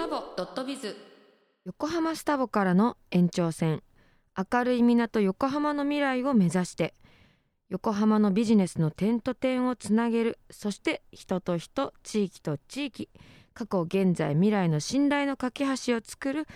[0.00, 0.96] タボドットビズ。
[1.66, 3.82] 横浜スタボからの延長線。
[4.34, 6.94] 明るい港横浜の未来を目指して
[7.68, 10.38] 横浜のビジネスの点と点をつなげる。
[10.50, 13.10] そして人と人地域と地域
[13.52, 16.46] 過去現在未来の信頼の架け橋を作る。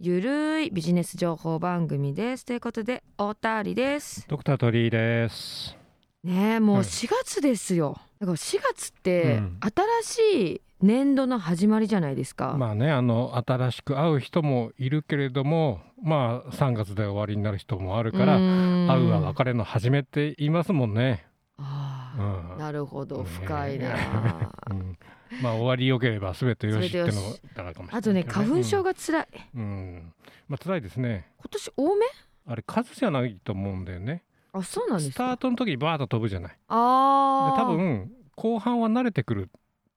[0.00, 2.46] ゆるいビジネス情報番組です。
[2.46, 4.26] ということで太田ありです。
[4.28, 5.76] ドクター鳥居です。
[6.22, 6.84] ねえもうはい。
[6.86, 9.60] 4月ですよ、だから4月ってうん。
[10.02, 21.24] 新しい年度の始まりじゃないですか、まあね、あの新しく会う人もいるけれども、まあ3月で終わりになる人もあるから、会会うは別れの始めって言いますもんね。
[21.56, 22.52] あうん。
[22.52, 23.22] あ、なるほど。
[23.22, 23.94] ね深いな、
[24.70, 24.98] うん、
[25.40, 30.12] まあ終わりよければ全てよしってのだからかもしれないあとね花粉症が辛い、うん、うん
[30.48, 31.30] まあ辛いですね。
[31.38, 32.06] 今年多め？
[32.46, 34.22] あれ数じゃないと思うんだよね。
[34.52, 35.14] あそうなんですか。
[35.14, 36.52] スタートの時にバーッと飛ぶじゃない。
[36.52, 39.50] でああ多分後半は慣れてくる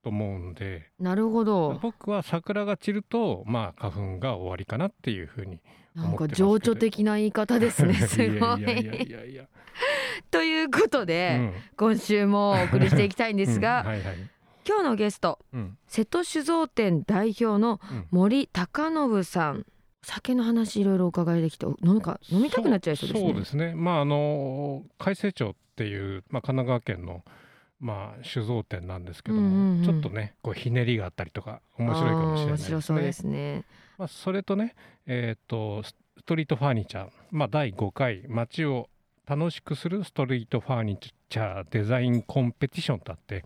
[0.03, 0.89] と思うんで。
[0.99, 1.79] なるほど。
[1.81, 5.59] 僕は桜が散るとまあ花粉が終わりかなっていうふうに
[5.95, 8.65] なんか情緒的な言い方ですね すごい。
[10.31, 11.53] ということうで、ん。
[11.75, 13.87] 今週もお送りしていきたいんですが、うん。
[13.87, 14.15] はいはい。
[14.67, 15.77] 今日のゲストうん。
[15.87, 18.07] 瀬戸酒造店代表のうん。
[18.11, 19.65] 森貴信さん。
[20.03, 23.29] 酒の話いろいろお伺いできてお飲むか飲みたくなっちゃいそうですね。
[23.29, 23.75] そうですね。
[23.75, 27.23] まああの海西町っていう、まあ、神奈川県の
[27.79, 29.85] まあ酒造店なんですけども、うんうんうん。
[29.85, 32.65] ちょっとねこうひねりがあったりとか面白いかもしれないですね。
[32.67, 33.65] 白そうですね。
[33.97, 34.75] まあ、それとね
[35.05, 38.89] えっ、とスストリートファーニチャー、まあ、第5回街を
[39.27, 43.45] 楽しくするストリートファーニチャーデザインコンペティションとあって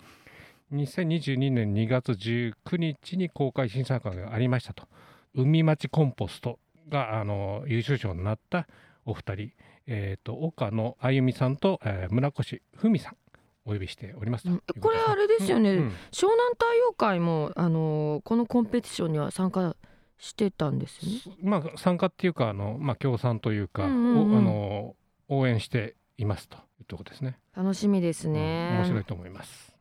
[0.74, 4.88] 2022年2月19日に公開審査会がありましたと。
[5.36, 8.68] 海町コンポストがあの優秀賞になった
[9.06, 9.52] お二人、
[9.88, 13.18] えー、と岡野あゆみさんと、えー村越文さん
[13.66, 14.48] お呼びしております
[14.80, 15.88] これあれですよね、うんうん。
[16.12, 19.76] 湘南太陽会もあのーこのコンペティションには参加
[20.18, 21.38] してたんですよね。
[21.44, 24.36] まあ、参加っていうかあの、まあ、協賛というか、うんうんうん。
[24.36, 24.96] おあの
[25.30, 27.40] 応援していますというところですね。
[27.56, 29.74] 楽しみですうんね、面白いと思います。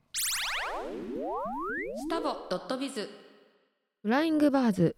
[1.97, 3.09] スタボドットビズ。
[4.03, 4.97] フライングバーズ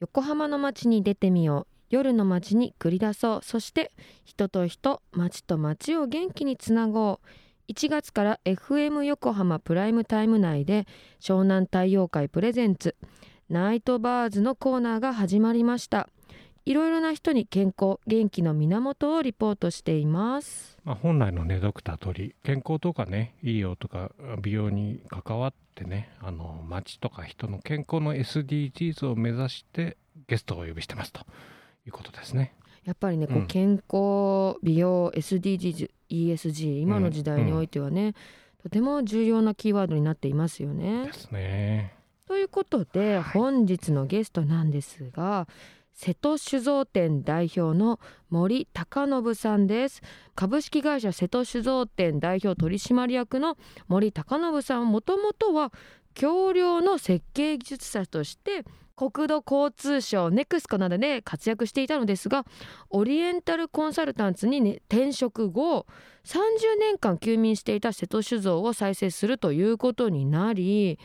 [0.00, 1.72] 横浜の街に出てみよう。
[1.90, 3.40] 夜の街に繰り出そう。
[3.42, 3.92] そして
[4.24, 7.28] 人と人街と街を元気につなごう
[7.68, 10.86] 1月から FM 横浜プライムタイム内で
[11.20, 12.96] 湘南太陽会 presents
[13.48, 16.08] ナイトバーズのコーナーが始まりました
[16.64, 29.96] いろいろな人に健康元気の源をリポートしていますまあ、本来のねドクター鳥健康とかね医療とか美容に関わってねあの街とか人の健康の SDGs を目指して
[30.26, 31.20] ゲストをお呼びしてますと
[31.86, 32.54] いうことですね。
[32.84, 38.14] やっぱりねこううん健康美容 SDGs ESG 今の時代においてはね、
[38.62, 41.12] とても重要なキーワードになっていますよねで。
[41.12, 41.94] すね。
[42.28, 45.46] ということで本日のゲストなんですが
[45.92, 48.00] 瀬戸酒造店代表の
[48.30, 50.02] 森貴信さんです
[50.34, 55.72] 株式会社瀬戸酒造店代表取締役の森貴信さんもともとは
[56.14, 58.64] 橋梁の設計技術者として
[59.10, 62.44] 国土交通省ネクスコなどで活躍していたのですが
[62.90, 65.86] オリエンタルコンサルタンツに、ね、転職後
[66.24, 71.00] 30年間休眠していた瀬戸酒造を再生するということになり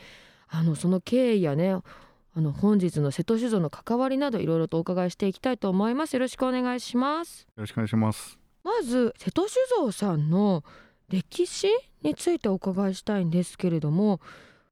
[0.46, 8.38] あのその経緯やねあの本日の瀬戸酒造の関わりなどいろいろとお伺いしていきたいと思いますよろしくお願いしますよろしくお願いします。
[8.62, 10.62] まず瀬戸酒造さんの
[11.08, 11.68] 歴史
[12.02, 14.20] についてお伺いしたいんですけれども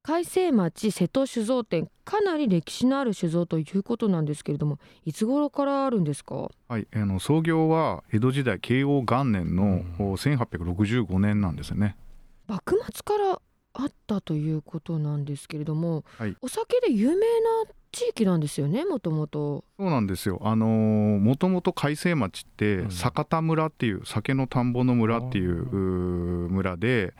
[0.07, 6.49] 海西町瀬戸酒造店かなり歴史のある酒造ということなんですけれどもいつ頃からあるんですか？
[6.69, 10.13] はい、あの創業は江戸時代慶応元年のうん。
[10.13, 11.97] お1865年なんですよね。
[12.47, 13.41] 幕末から
[13.73, 16.37] あったということなんですけれども、はい。
[16.41, 17.25] お酒で有名な
[17.91, 20.39] 地域なんですよねもともとそうなんですよ。
[20.45, 22.91] あのーもともと海西町ってうん。
[22.93, 25.71] 酒田村っていう酒の田んぼの村っていうあー。
[25.73, 27.13] うー村で、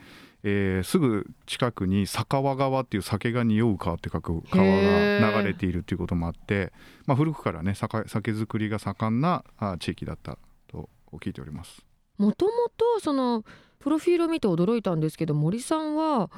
[0.49, 6.73] えーすぐ近くに酒川川っていう酒が匂う川って書く川が流れているっていうこともあって、
[7.05, 10.39] まあ古くからね酒酒造りが盛んなあ地域だった
[10.69, 11.85] と聞いております。
[12.19, 13.45] もともとその
[13.81, 16.31] プロフィールを見て驚いたんですけど森さんは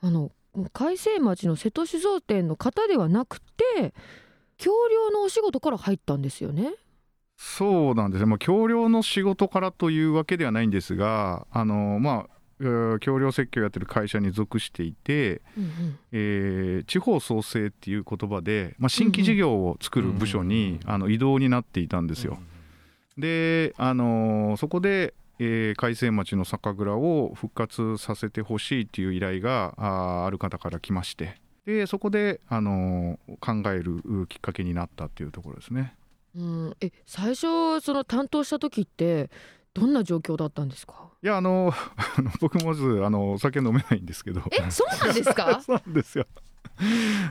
[0.00, 0.32] あの
[0.72, 3.94] 海西町の瀬戸酒造店の方ではなくて
[4.58, 6.74] 橋梁のお仕事から入ったんですよね？
[7.36, 22.38] そうなんですね、まあ、橋梁の仕事からというわけではないんですが、あのまあ、えー橋梁設計をやってる会社に属していて、うんえー地方創生っていう言葉で、まあ、新規事業を作る部署に、うんあの異動になっていたんですよ。
[23.18, 31.40] で、あのそこで、えー海西町の酒蔵を復活させてほしいっていう依頼があーある方から来まして。
[31.66, 35.94] でそこであの考えるきっかけになったっていうところですね。
[36.36, 39.30] うん、え最初その担当した時って
[39.74, 40.94] どんな状況だったんですか？
[41.22, 41.72] いやあの
[42.16, 44.42] あの僕まずあのお酒飲めないんですけど。
[44.52, 45.60] えそうなんですか？
[45.64, 46.26] そうなんですよ。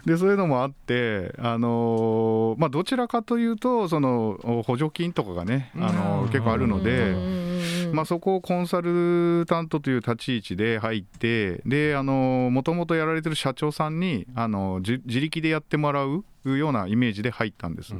[0.05, 6.29] でそういうのもあって、あのまあ、どちらかというとその補助金とかがね、あのうん。
[6.29, 7.95] 結構あるのうんで、うんうんうん。
[7.95, 17.93] まあ、そこをコンサルタントという立ち位置で入ってでもともとやられてる社長さんにあのじ自力でやってもらうようなイメージで入ったんです。
[17.93, 17.99] で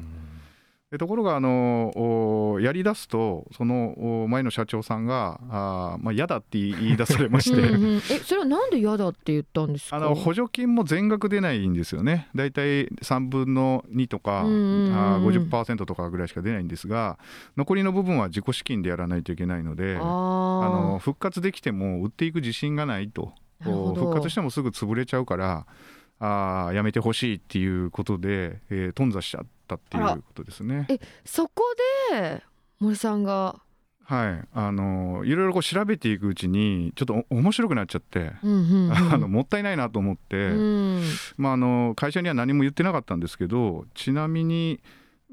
[0.97, 7.59] ところがあのおやりだすとそのお前の社長さんがあー、まあ、嫌だって言い出されまして。
[7.59, 7.95] うんうん。
[7.97, 9.97] えそれはなんで嫌だって言ったんですか？
[9.97, 17.17] あの補助金も全額出ないんですよね、大体3分の2とか、うんうんうんあー50%とかぐらいしか出ないんですが、
[17.57, 25.65] 残りの部分は自己資金でやらないといけないので、ああの復活できても売っていく自信がないと、復活してもすぐ潰れちゃうから、
[26.25, 30.87] あーやめてほしいっていうことで、えー頓挫しちゃったっていうことですね。
[30.89, 31.63] えそこ
[32.11, 32.41] で
[32.79, 33.59] 森さんが、
[34.05, 38.31] はい、あのいろいろこう調べていくうちに、ちょっとお面白くなっちゃって。
[38.41, 38.93] うんうんうん。
[39.13, 41.03] あのもったいないなと思って、うん。
[41.35, 44.79] まあ、あの会社には何も言ってなかったんですけどちなみに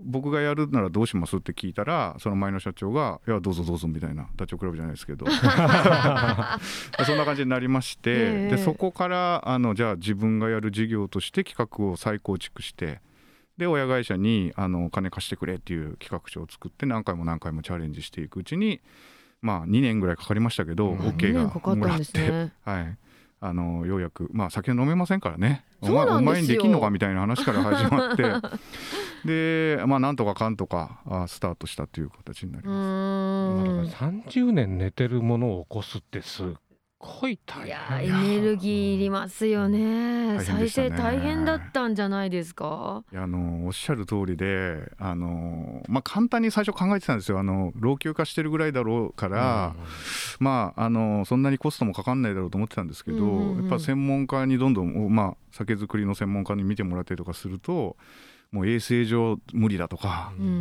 [0.02, 1.37] 僕がやるならどうします？
[1.37, 5.26] って聞いたらその前の社長が「いやどうぞどうぞ」みたいなダチョウ倶楽部じゃないですけど。
[7.05, 8.56] そんな感じになりまして、ええ。
[8.56, 13.00] でそこからあのじゃあ自分がやる事業として企画を再構築して
[13.56, 18.81] で親会社にあのお金貸してくれっていう企画書を作って何回も何回もチャレンジしていくうちに
[19.43, 20.99] まあ2年ぐらいかかりましたけど、うん。
[20.99, 22.52] OK 2が年かかったんですね。
[22.64, 22.97] はい、
[23.42, 26.14] あのようやく、まあ、酒飲めませんからね、おそうなんですよ。
[26.14, 28.25] 前お前にできんのかみたいな話から始まって、
[29.25, 32.78] で、まあ、なんとかかんとかあスタートしたという形になりうます。
[32.78, 33.87] ーん。
[33.87, 36.46] だから30年寝てるものを起こすってすっ
[37.02, 40.37] ごい大いや変エネルギーいりますよね。
[40.37, 43.02] 大変再生大変だったんじゃないですか？
[43.11, 47.38] いやあのおっしゃる通りであの、まあ、簡単に最初考えてたんですよ。
[47.38, 49.75] あの老朽化してるぐらいだろうから、
[50.41, 53.62] まあ、あのそんなにコストもかかんないだろうと思ってたんですけど、うんうんうん。
[53.62, 57.97] やっぱ専門家にどんどん、まあ、酒造りの専門家に見てもらったりとかすると
[58.52, 60.32] もう衛生上無理だとか。
[60.38, 60.55] うんうんう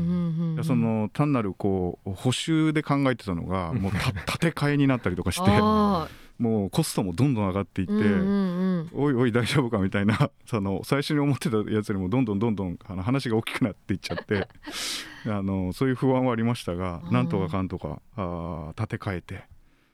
[0.53, 0.63] んうん。
[0.63, 5.44] その単なるこう補修で考えてたのがもうた 建て替えになったりとかして。
[5.50, 6.07] あ
[6.39, 8.89] もうコストもどんどん上がっていって、ーうんうんうん。
[8.94, 14.47] おい おい大丈夫かみたいな その最初に思ってたやつよりもどんどんどんどんあの話が大きくなっていっちゃって
[15.27, 17.13] あのそういう不安はありましたがうん。
[17.13, 19.44] なんとかかんとかあー建て替えて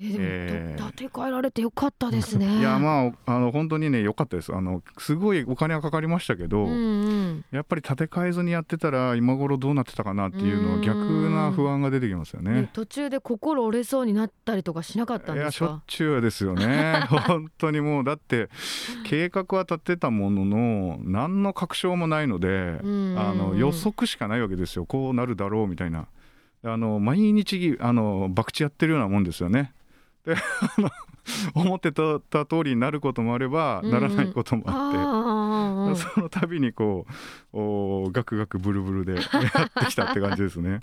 [0.02, 2.60] ええ建て替えられてよかったですね。
[2.60, 4.54] いやまああの本当にね良かったです。
[4.54, 7.46] あのすごいお金はかかりましたけど、うんうん。
[7.52, 10.80] やっぱり建て替えずにやってたら今頃どうなってたかなっていうのうん。
[10.80, 12.52] は逆な不安が出てきますよね。
[12.52, 12.70] ね。
[12.74, 17.06] 途中で心折れそうになったりとかしなかったんいやしょっですかちゅうですよね。
[17.28, 18.50] 本当にもうだって
[19.06, 23.16] 計画は立てたものの何の確証もないので、うん。
[23.18, 24.86] あの予測しかないわけですよ。
[24.86, 26.08] こうなるだろうみたいな。
[26.68, 29.72] あの毎日あの博打やってるようなもんですよね
[30.26, 30.36] で
[31.54, 35.16] 思ってたた通りになることもあれば、うんならないこともあって。
[35.96, 37.06] その度にこ
[37.54, 40.80] うおガクガクブルブルで やってきたって感じですね。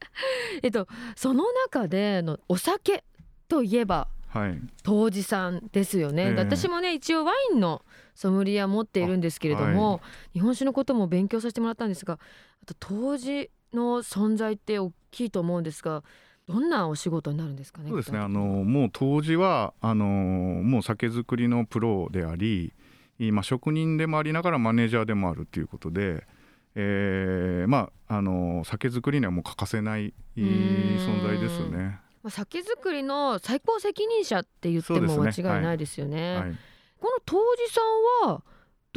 [0.62, 3.04] えっとその中でのお酒
[3.48, 6.34] といえばはい、杜氏さんですよね、ええ。
[6.34, 7.82] で私もね一応ワインの
[8.14, 10.02] ソムリエは持っているんですけれども、
[10.34, 12.18] 日本酒のことも勉強させてもらったんですが
[12.62, 16.02] あと杜氏の存在って大きいと思うんですが
[16.48, 18.18] どんなお仕事になるんですかねそうですね。
[18.18, 22.72] あのもう当時はあのもう酒造りのプロであり
[23.18, 26.26] 今職人でもありながらマネージャーでもあるということで、
[26.74, 32.00] えーまああの酒造りにはもう欠かせない存在ですね。
[32.22, 36.36] まあ、酒造りの最高責任者って言っても間違いないですよね。
[36.36, 36.56] はい、
[36.98, 37.36] この杜
[37.66, 37.80] 氏さ
[38.26, 38.42] んは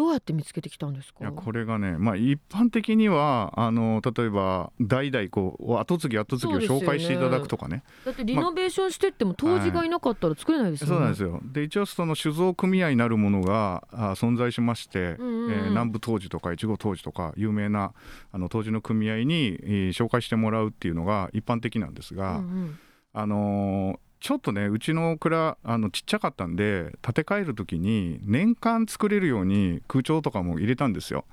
[0.01, 1.19] どうやって見つけてきたんですか？
[1.21, 7.83] いやこれがね、まあ、一般的にはあの例えば代々こう後継ぎ後継ぎを紹介していただくとかね。
[8.03, 10.93] だってリノベーションしてっても杜氏がいなかったら作れないですよね。
[10.93, 11.39] そうなんですよ。
[11.43, 15.51] で一応その酒造組合になるものがあ存在しまして、うんうんうん。
[15.51, 17.93] えー南部杜氏とか越後杜氏とか有名な
[18.31, 22.79] あの杜氏の組合に、えー紹介してもらうっていうのが一般的なんですが、うんうん。
[23.13, 31.25] あのーちょっとねうちの蔵あのちっちゃかったんで建て替える時に年間作れるように空調とかも入れたんですよ。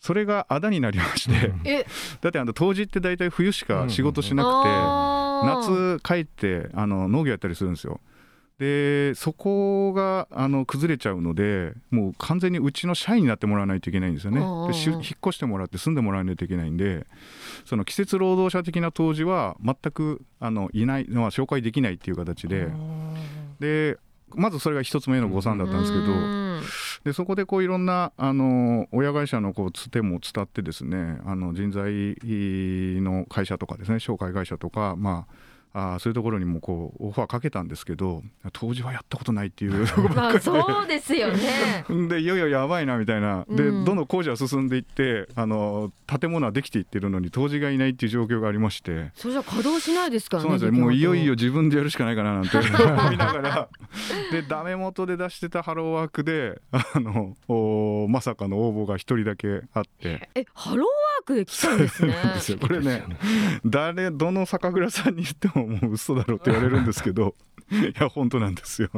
[0.00, 1.86] それがあだになりまして、え
[2.20, 4.68] だってあの杜氏って大体冬しか仕事しなくて、
[5.46, 8.00] 夏帰ってあの農業やったりするんですよ。
[8.58, 14.40] でそこがあの崩れちゃうのでもう完全にうちの社員になってもらわないといけないんですよね。
[14.68, 17.06] でし引っ越してもらって住んでもらわないといけないんで。
[17.64, 22.68] その季節労働者的な当時は全くあのいないのは紹介できないっていう形で。
[23.60, 23.98] で
[24.34, 26.04] まずそれが一つ目の誤算だったんですけど。
[26.04, 26.62] うん。
[27.04, 32.16] でそこでこういろんなあの親会社のこうつても伝ってですねあの人材
[33.02, 35.34] の会社とかですね紹介会社とかまあ
[35.74, 41.84] あそういうところにもこうオファーかけたんですけど当時はやったことないっていう まあそうですよね。
[42.08, 43.46] でいよいよやばいなみたいな。
[43.48, 43.84] で、うん。
[43.84, 49.10] どんどん工事は進んでいってあの建物はできていってるのに当時がいないっていう状況がありまして。
[49.14, 50.84] それじゃ稼働しないですからねそうなんですよ。
[50.84, 52.66] もういよいよで自分でやるしかないかななんて思
[53.12, 53.68] いながら。
[54.30, 60.28] でダメ元で出してたハローワークであのおまさかの応募が一人だけあって。
[60.34, 62.14] えハローワークで来たんですね。
[62.60, 63.04] これね
[63.64, 67.34] 誰どの酒蔵さんに言ってももう嘘だろって言われるんですけど
[67.70, 68.90] いや本当なんですよ。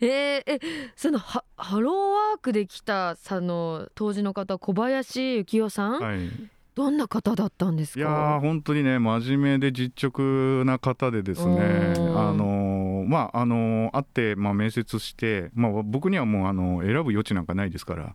[0.00, 0.60] えーえ
[0.96, 6.28] そのハハローワークで来たその当時の方小林幸雄さん、はい。
[6.76, 8.00] どんな方だったんですか？
[8.00, 18.14] いやー本当にね真面目で実直な方でですねうんあのーまああのー会って、まあ、面接して、まあ、僕にはもうあの選ぶ余地なんかないですから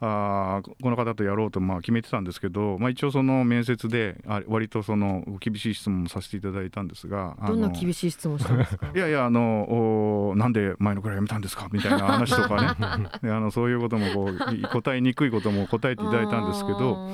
[0.00, 8.90] あーこの方とやろうとまあ決めてたんですけど、まあ、一応その面接であ割とその厳しい質問もさせていただいたんですがどんな厳しい質問したんですか？
[8.94, 11.68] いやいやあのおなんで前のくらい辞めたんですか？
[11.72, 13.08] みたいな話とかね。
[13.22, 17.10] であのそういうこともこうい答えにくいことも答えていただいたんですけど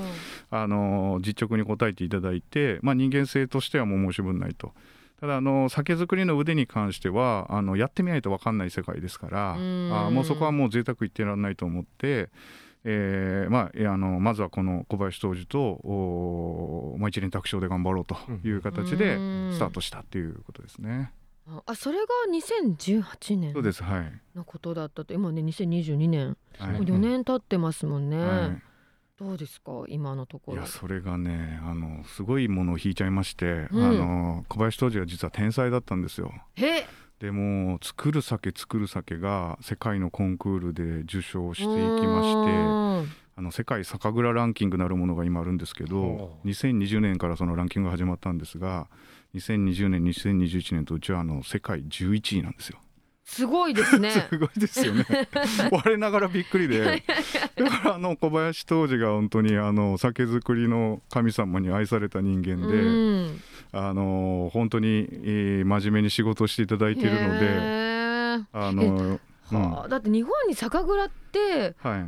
[0.51, 4.73] あの実直に答えていただいて、まあ、人間性としてはもう申し分ないと。
[5.21, 9.91] ただあの酒造りの腕に関してはあのやってみないと分かんない世界ですからうん。
[9.93, 12.29] あもうそこはもう贅沢言ってらんないと思って、
[12.85, 19.53] えーまあ、あのまずはこの小林杜氏とお、まあ、一連卓勝で頑張ろうという形でうん。
[19.55, 21.13] スタートしたっていうことですね。
[21.65, 26.37] あそれが2018年そうですはい、のことだったと今ね2022年。
[26.59, 26.73] はい。
[26.73, 28.63] もう4年経ってますもんね、はい
[29.19, 29.85] どうですか？
[29.89, 30.59] 今のところ。
[30.59, 33.85] いやそれがねあのすごいものを引いちゃいまして、うん。
[33.85, 36.33] あの小林杜氏が実は天才だったんですよ。
[36.57, 36.85] へ
[37.19, 48.89] でも作る酒作る酒が世界のコンクールで受賞していきましててあの世界酒蔵ランキングなるものが今あるんですけどお2020年からそのランキングが始まったんですが
[49.35, 52.79] 2020年2021年とうちはあの世界11位なんですよ。
[53.27, 54.29] すごいですね。
[54.31, 55.05] すごいですよね。
[55.73, 57.03] 我ながらびっくりで。
[57.57, 63.41] だからあの小林杜氏が本当にあの酒造りの神様に愛された人間で、うん。
[63.73, 67.49] あの本当に、えー真面目に仕事をしていただいているので、
[68.53, 69.21] あの、うん
[69.59, 72.07] はあだって日本に酒蔵ってはい。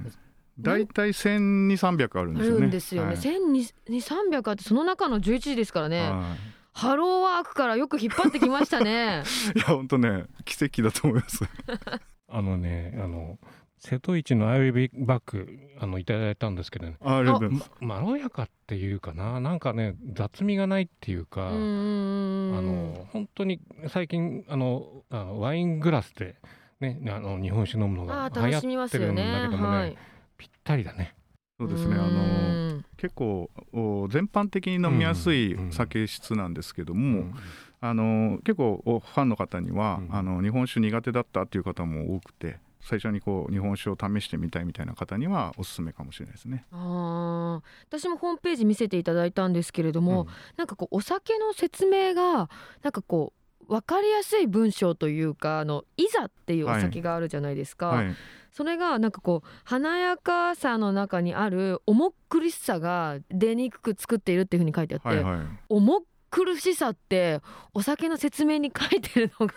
[0.60, 2.60] 大体千二三百あるんあですよね。
[2.62, 3.16] るんですよね、はい。
[3.16, 6.34] 1200300あってその中の11時ですからね、は
[6.78, 9.24] ハローワークからよく引っ張ってきましたね
[9.56, 11.44] い、 いや本当ね奇跡だと思います。
[12.30, 13.36] あのねあの
[13.78, 17.72] 瀬戸一のアイビーバッグあのいただいたんですけどねあありがとうございます。
[17.80, 26.36] まろやかっていうかななんかね雑味がないっていうか、あの本当に最近あのあのワイングラスで、
[26.78, 29.96] ね、あの日本酒飲むのあが流行ー楽しみまってるんだけどもね、はい
[30.36, 31.16] ぴったりだね。
[31.58, 31.96] そうですね。
[31.96, 37.34] あの結構お全般的に飲みやすいうん酒質なんですけどうも、ん。
[37.80, 40.14] あの結構おファンの方には、うん。
[40.14, 46.64] あの日本酒苦手だったっていう方も多くて最初にこう日本酒を試してみたいみたいな方にはおすすめかもしれないですね。
[46.70, 47.62] あー。
[47.88, 52.48] 私もホームページ見せていただいたんですけれども、なんかこうお酒の説明が
[52.82, 58.14] なんかこう分かりやすい文章というかあのいざっていうお酒があるじゃないですか、はい、
[58.52, 65.46] それがなんかこう華やかさの中にある重苦しさが出にくく作っているっていうふうに書いてあって、はいはい。
[65.68, 67.40] 重苦しさって
[67.72, 69.54] お酒の説明に書いてるのが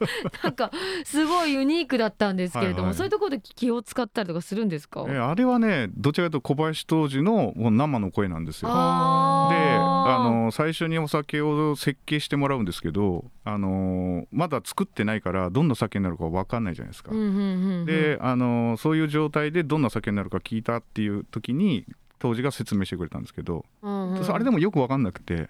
[0.42, 0.70] なんか
[1.04, 2.94] すごいユニークだったんですけれども、はいはい。
[2.94, 5.04] そういうところで気を使ったりとかするんですか？
[5.08, 8.68] えあれはねどちらかというと小林当時のもう生の声なんですよ。
[8.68, 17.10] であの最初にお酒を設計してもらうんですけどあのまだ作ってないからどんな酒になるか分かんないじゃないですか。
[17.12, 17.34] うんうんうん
[17.80, 17.84] うん。
[17.86, 21.84] であのそういう状態でどんな酒になるか聞いたっていう時に
[22.18, 24.30] 当時が説明してくれたんですけど、うんうん。
[24.32, 25.48] あれでもよく分かんなくて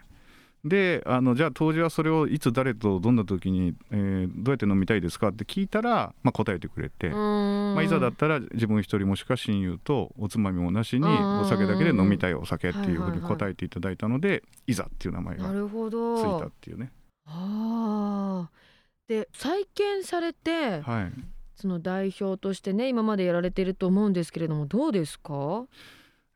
[0.64, 11.40] であのじゃあ当時はそれをいつ誰とどんな時に、えーどうやって飲みたいですかって聞いたら、まあ、答えてくれて、まあ、いざだったら自分一人もしくは親友とおつまみもなしにうん。
[11.40, 16.90] お酒だけで飲みたいお酒っていうふうにはいはいはい答えていただいたのでいざっていう名前がなるほついたどっていうね。
[17.26, 19.08] あー。
[19.08, 21.12] で再建されてはい。
[21.56, 25.66] その代表としてね今までやられてると思うんですけれどもどうですか？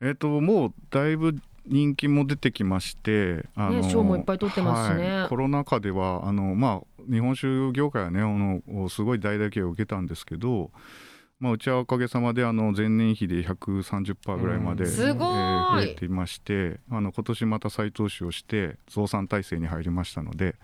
[0.01, 1.35] えっ、ともうだいぶ
[1.69, 5.19] 人気も出てきまして、あね賞もいっぱい取ってますしね。
[5.21, 5.29] はい。
[5.29, 10.71] コロナ禍ではあのまあ日本酒業界はねあのすごい大打撃を受けたんですけど、
[11.41, 14.91] まあ、うちはおかげさまであの前年比で130%ぐらいまで、うん。
[14.91, 15.29] すごい。
[15.29, 20.57] えー増えていましてあの今年また再投資をして増産体制に入りましたので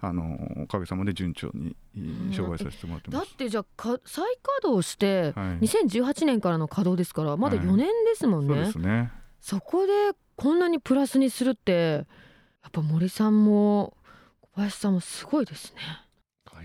[0.00, 1.74] あのおかげさまで順調に
[2.32, 3.36] 商売させてもらってだっます。
[3.36, 9.10] てじゃあか再稼働してはい、2018年からの稼働ですからまだはい4年ですもんね、そうですね。
[9.40, 9.92] そこで
[10.36, 12.06] こんなにプラスにするって
[12.62, 13.96] やっぱ森さんも
[14.40, 15.80] 小林さんもすごいですね。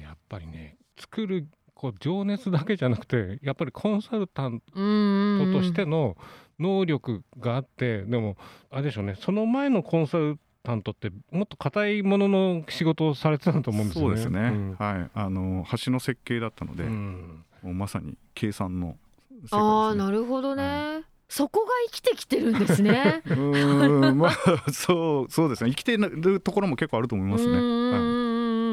[0.02, 6.18] やっぱりね作るこう情熱だけじゃなくてやっぱりコンサルタントとしての
[6.60, 8.36] 能力があって、でも
[8.70, 14.10] あれでしょうねその前のコンサルタントってもっと硬いものの仕事をされてたと思うんですよね。
[14.10, 14.76] そうですね、うん。
[14.76, 15.10] はい。
[15.14, 17.46] あの橋の設計だったので、うん。
[17.64, 23.22] まさに計算の世界です、ね、ああなるほどね、そこが生きてきてるんですね。
[23.30, 27.52] うーんまあそうそうですね生きてるところも結構あると思いますね。
[27.54, 27.56] う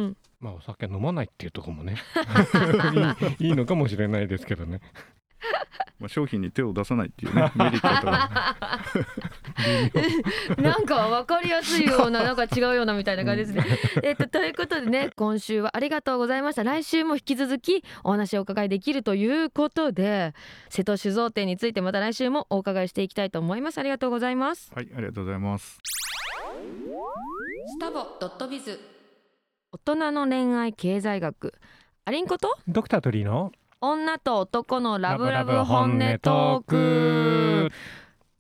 [0.09, 1.97] んまあお酒飲まないっていうところもね
[3.39, 4.81] いいいいのかもしれないですけどね。
[5.99, 8.11] まあ、商品に手を出さないっていうね メリット
[10.61, 13.78] なんか分かりやすいような なんか違うようなみたいな感じですね。
[14.02, 16.64] えっとということでね今週はありがとうございました。
[16.64, 20.35] 来週も引き続きお話をお伺いできるということで
[20.69, 23.78] 瀬戸酒造店についてまた来週もお伺いしていきたいと思います。
[23.78, 24.71] ありがとうございます。
[24.75, 25.78] はいありがとうございます。
[27.69, 28.78] スタボドットビズ。
[29.73, 31.55] 大人の恋愛経済学。
[32.05, 32.57] アリンコと？
[32.69, 37.71] ドクタートリーの女と男のラブラブ本音トーク。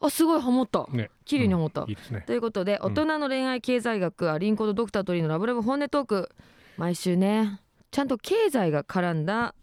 [0.00, 0.86] あすごいハモった。
[0.90, 1.10] ね。
[1.24, 2.22] 綺麗にハモった、いいですね。
[2.26, 6.30] ということで大人の恋愛経済学アリンコとドクタートリーのラブラブ本音トーク。
[6.76, 9.54] 毎週ねちゃんと経済が絡んだ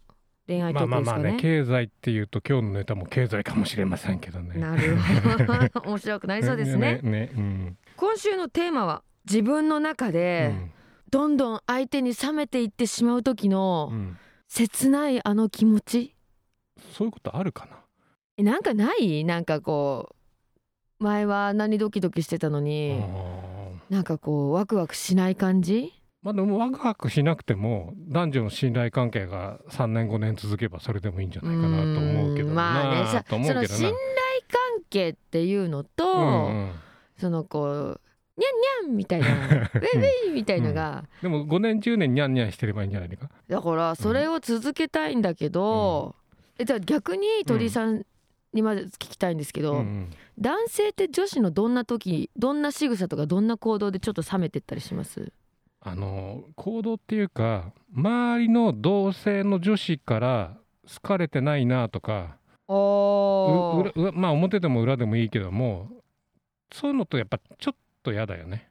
[0.48, 4.58] 恋愛トまあまあまあークですかね,、ね経済っていうと今日のネタも経済かもしれませんけどね。
[4.58, 5.82] なるほど。
[5.90, 7.00] 面白くなりそうですね。
[7.02, 7.76] ねうん。
[7.96, 10.72] 今週のテーマは自分の中うでん。
[11.10, 14.18] どんどん相手に冷めていってしまう時のうん
[14.54, 16.14] 切ないあの気持ち？
[16.96, 17.72] そういうことあるかな？
[18.36, 19.24] えなんかない？
[19.24, 20.14] なんかこ
[21.00, 23.02] う前は何ドキドキしてたのに、
[23.90, 25.92] なんかこうワクワクしない感じ？
[26.22, 32.54] まあでもワクワクしなくても男女の信頼関係が3年5年続けばそれでもいいんじゃないかなと思うけどん。
[32.54, 33.24] まあね。
[33.26, 33.96] その信頼関
[34.88, 36.72] 係っていうのと、うんうん。
[37.18, 38.00] そのこう
[38.36, 39.26] にゃんにゃんみたいな。
[39.28, 43.30] ウェイウェイみたいのが、でも5年10年ニャンニャンしてればいいんじゃないか。
[43.48, 46.14] だからそれを続けたいんだけど、
[46.58, 48.04] えじゃあ逆に鳥居さん
[48.52, 49.78] にまず聞きたいんですけど、うん。
[49.78, 55.32] うん男性って女子のどんな時どんな仕草とかどんな行動でちょっと冷めてったりします？
[55.80, 60.56] あの行動っていうか周りの同性の女子から
[60.92, 65.88] 好かれてないなとかまあ表でも裏でもいいけども
[66.72, 68.68] そういうのとやっぱちょっと嫌だよね。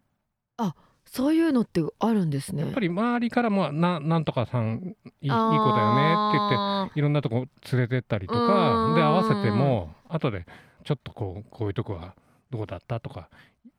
[1.06, 2.63] そういうのってあるんですね。
[2.63, 10.48] やっぱり周りからもななんとかさんいいいい子だよねって言ってあいろんなとこ連れてったりとうんかで合わせても後で
[10.84, 12.15] ちょっとこうこういうとこは
[12.50, 13.30] どうだったとか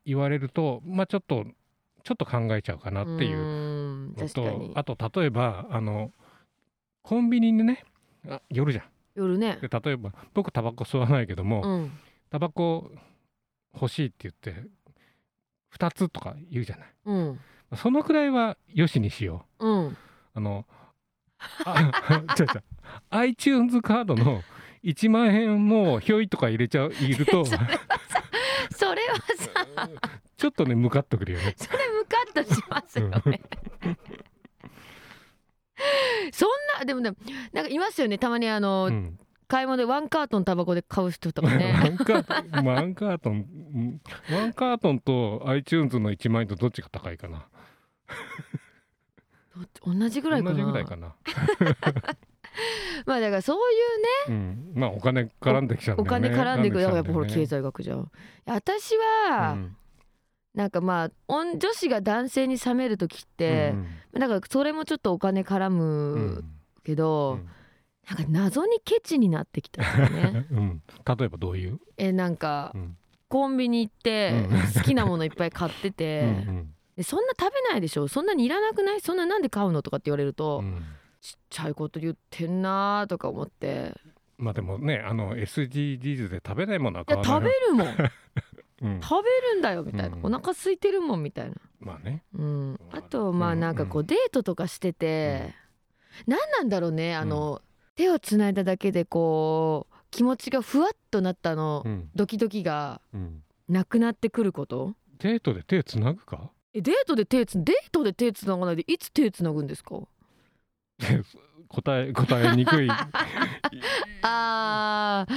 [0.05, 1.45] 言われるとまあちょっと
[2.05, 6.13] ちょっと考えちゃうかなっていううのとあと例えばあの
[7.03, 7.85] コンビニにね
[8.29, 8.85] あ夜じゃん。
[9.17, 9.59] 夜ね。
[9.61, 11.93] で例えば僕タバコ吸わないけども、うん。
[12.31, 12.91] タバコ
[13.75, 14.69] 欲しいって言って
[15.77, 16.89] 2つとか言うじゃない。
[17.07, 17.41] うん。
[17.77, 19.69] そのくらいはよしにしよう。
[19.69, 19.97] うん。
[20.35, 20.67] あの
[21.65, 21.91] あ
[22.39, 22.63] 違う違う。
[23.11, 24.43] iTunes カードの
[24.83, 27.45] 1万円もひょいとか入れちゃう入れると。
[28.75, 29.89] それはさ
[30.37, 31.55] ちょっとねムカっとくるよね。
[31.57, 33.21] それムカッとしますよね。
[36.33, 37.17] そんなでもでも
[37.53, 38.19] なんかいますよね。
[38.19, 39.19] たまにあの、うん。
[39.47, 43.47] 買い物でワンカートンタバコで買う人とかワねンカートンワンカートンうん
[44.31, 47.49] ワンカートンと iTunes の1万円とどっちが高いかな。
[49.85, 50.55] 同じぐらいかな？
[50.55, 51.15] 同じぐらいかな、
[53.07, 53.95] まあだからそういう
[54.29, 58.11] うん、まあお金絡んできちゃうんお金絡んでくるやっぱほら経済学じゃん。
[58.47, 58.97] 私
[59.29, 59.77] は、うん。
[60.55, 63.75] なんかまあ女子が男性に冷める時って、
[64.13, 66.45] なんかそれもちょっとお金絡うんむ
[66.85, 67.49] けど、うん。
[68.09, 70.47] なんか謎にケチになってきたんだよね。
[70.53, 70.83] うん。
[71.05, 72.97] 例えばどういう、えなんかうん
[73.35, 74.61] コンビニ行ってうん。
[74.75, 78.07] 好きなものいっぱい買ってて、うんでそんな食べないでしょ？
[78.07, 79.01] そんなにいらなくない？
[79.01, 79.83] そんななんで買うの？
[79.83, 80.85] とかって言われると、うん。
[81.21, 83.93] ちっちゃいこと言ってんなーとか思って。
[84.39, 87.89] まあでもねあの SDGs で食べないものは買わ食べないるもん。
[88.83, 90.27] うん、食べるんだよみたいな、うん。
[90.27, 92.23] お腹空いてるもんみたいな、まあね。
[92.35, 95.55] うん、あとまあうんなんかこうデートとかしてて、
[96.29, 97.17] 何なんだろうね？
[97.17, 97.63] あの、
[97.97, 102.09] 手をつないだだけでこう気持ちがふわっとなったあの、うん。
[102.15, 104.95] ドキドキがうん、なくなってくること？
[105.19, 106.51] デートで手つなぐか？
[106.73, 109.97] えデートで手つデートで手つながないでいつ手つなぐんですか？
[111.69, 112.89] 答え答えにくい。
[114.23, 115.35] あー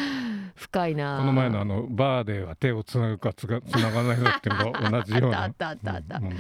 [0.56, 1.18] 深いな。
[1.20, 6.36] この前のあのバーでは手をつなぐかつがつながないかっていうのと同じようなあった あったあったあっね。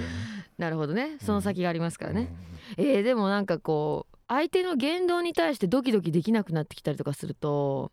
[0.57, 1.17] なるほどね。
[1.21, 2.31] その先がありますからね、
[2.77, 7.91] えーでもなんかこう相手の言動に対してドキドキできなくなってきたりとかすると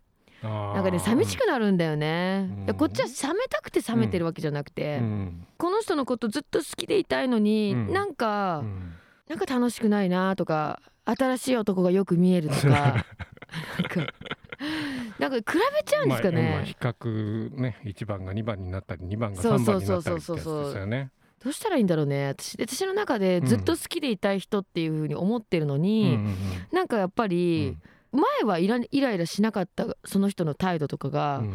[0.48, 2.74] なんかね寂しくなるんだよね、うん。
[2.74, 5.46] こっちは冷めたくて冷めてるわけじゃなくて、うん。
[5.56, 7.92] この人のことずっと好きでいたいのに、うん。
[7.92, 8.94] なんか、うん。
[9.28, 14.12] なんか楽しくないなとか新しい男がよく見えるとか なんか
[15.18, 21.10] なんか比べちゃうんですかまあまあね比較ね1番が2番になったり2番がそう3そうそう番になったりってやつですよね。
[21.42, 22.56] どうしたらいいんだろうね私。
[22.58, 25.82] 私の中でずっと好きでいたい人っていう風に思ってるのうん。
[25.82, 26.36] に、うん
[26.72, 27.82] なんかやっぱうりん、
[28.14, 31.54] 前はイライライラしなかったその人の態度とかが、うん。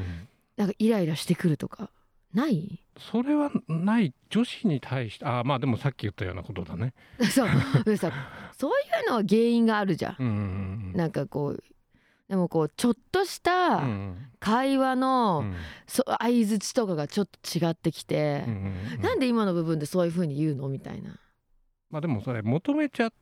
[0.58, 1.90] なんかイライラしてくるとか
[2.34, 2.84] ない？
[2.98, 4.14] それはない。
[4.30, 6.94] 女子に対してあーまあでもさっき言ったようなことだね。
[7.32, 7.50] そう。
[7.86, 8.12] でさ
[8.58, 10.16] そういうのは原因があるじゃん。
[10.20, 10.36] うんうんう
[10.90, 10.94] ん。
[10.98, 11.64] なんかこう
[12.28, 15.46] でもこうちょっとしたうん会話の、
[15.88, 16.08] 相
[16.46, 20.68] づちとかがちょっと違ってきてうん、うんうんなんで今の部分でそういう風に言うの？
[20.68, 21.18] みたいな。
[21.90, 23.14] まあでもそれ求めちゃう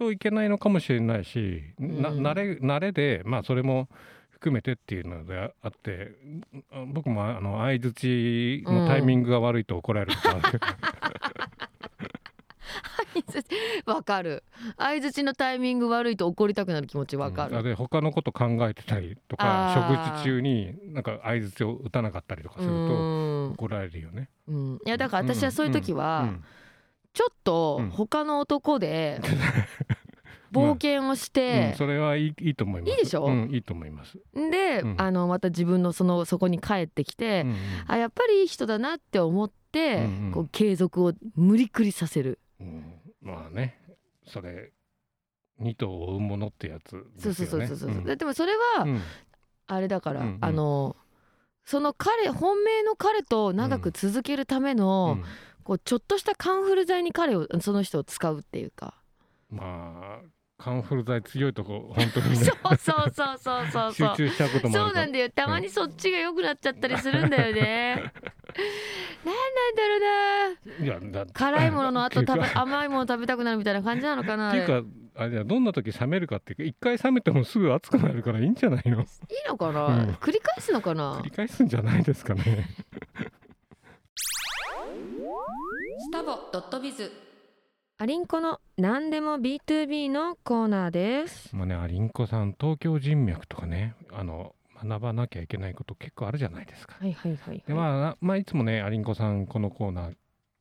[0.00, 2.26] といけないのかもしれないし、なうん。
[2.26, 3.90] 慣れ慣れでまあそれも
[4.30, 6.12] 含めてっていうのであって
[6.72, 10.66] あ僕もあの相づちのタイミングが悪いと怒られることあるけど、
[13.92, 14.42] わかる。
[14.78, 17.62] 相づちのタイミング悪いと怒りたくなる気持ちわかうん。
[17.62, 19.74] で他のこと考えてたりとか
[20.16, 22.76] 食事中になんか相づちを打たなかったりとかするとう
[23.48, 23.52] ん。
[23.52, 24.30] 怒られるよね。
[24.48, 26.44] うん、いやだから私はそういう時は、うん
[27.12, 27.90] ちょっとうん。
[27.90, 29.20] 他の男で
[30.52, 32.90] 冒険をしうんて、それはいいいいと思います。
[32.90, 33.26] いいでしょ？
[33.26, 34.18] うん、いいと思います。
[34.34, 34.94] で、うん。
[35.00, 40.32] あのまた自分のそのそこに帰ってきて、うんあやっぱりいい人だなって思って、うんうん。
[40.32, 42.40] こう継続を無理くりさせる。
[42.60, 42.66] うん。
[42.66, 43.78] うんまあね
[44.26, 44.72] それ
[45.58, 47.66] 二頭を追うものってやつそうですよね。
[47.68, 48.04] そうそうそうそう、ん。
[48.04, 49.00] ででもそれは、うん。
[49.66, 50.38] あれだから、うんうん。
[50.40, 50.96] あの
[51.64, 55.24] その彼本命の彼と長く続けるための、うん
[55.70, 58.94] こうちょっとしたカンフル剤に彼をその人を使うっていうか。
[59.52, 60.18] まあ
[60.58, 62.30] カンフル剤強いとこ 本当に。
[62.30, 64.16] ねそうそうそうそうそうそう。
[64.16, 65.30] 集中しちゃうこともそうなんだよ。
[65.30, 67.94] たまにそっちが良くなっちゃったりするんだよね。
[67.94, 68.04] なん
[69.36, 69.76] なん
[70.82, 71.26] だろうな。
[71.32, 74.48] 辛いものの後食べ甘いもの食べたくなるみたいな感じなのかな。
[74.48, 74.88] っていうか
[75.22, 79.02] あれだどんな時冷めるかって一回冷めてもすぐ熱くなるからいいんじゃないの？
[79.02, 79.04] い
[79.46, 80.10] のかな、うん。
[80.14, 81.20] 繰り返すのかな？
[81.20, 82.68] 繰り返すんじゃないですかね
[86.10, 87.12] スタボドットビズ。
[87.98, 91.54] アリンコの何でも B2B のコーナーです。
[91.54, 96.96] まあねアリンコさん東京人脈とかねあの学ばなきゃいけないこと結構あるじゃないですか。
[96.98, 100.14] はいはいはい、でまあな、まあ、いつもね、アリンコさん、このコーナー、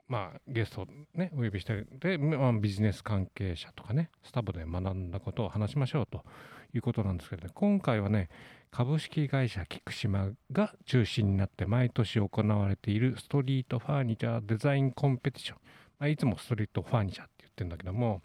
[0.07, 6.23] まあ、ゲストね、お呼びしてるで、まあ、ビジネス関係者とかね、スタボで学んだことを話しましょうと
[6.73, 8.29] いうことなんですけど、ね、今回はね、
[8.71, 15.57] 株式会社菊島が中心になって毎年行われているストリートファーニチャーデザインコンペティション、
[15.99, 18.21] まあ、いつもストリートファーニチャーって言ってるんだけども、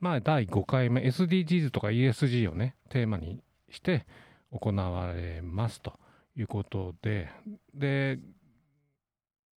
[0.00, 4.06] まあ、第5回目 SDGs とか ESG をねテーマにして
[4.52, 5.92] 行われますと
[6.36, 7.28] いうことで。
[7.74, 8.18] で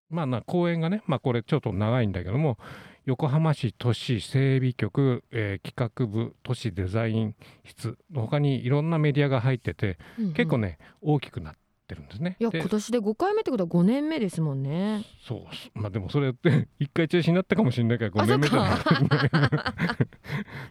[0.08, 2.58] まあな公演がね、まあ、これちょっと長いんだけども
[3.06, 7.96] 横浜市都市整備局、えー企画部都市デザイン室。
[8.12, 10.32] の他にいろんなメディアが入っててうんうん。
[10.32, 11.54] 結構ね、大きくなっ
[11.86, 12.36] てるんですね。
[12.40, 15.04] いやで今年で5回目ってことは5年目ですもんね。
[15.24, 15.44] そう
[15.78, 18.78] まあでもそれって 一回中止になったかもしれないから5年目じゃない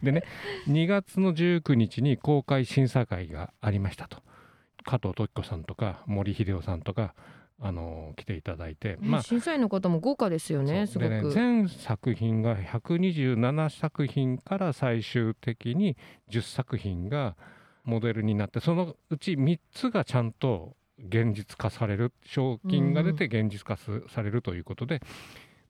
[0.04, 0.24] でね。
[0.68, 4.22] 2月の19日に公開審査会がありましたと。
[4.84, 7.16] 加藤時子さんとか森秀夫さんとか
[7.62, 15.96] あの来ていただいてまあ審査員の方も豪華ですよねすごく、全作品が127作品から最終的に
[16.30, 17.38] 10作品が
[17.86, 25.02] モデルになってそのうち3つがちゃんと現実化される賞金が出て現実化すされるということで、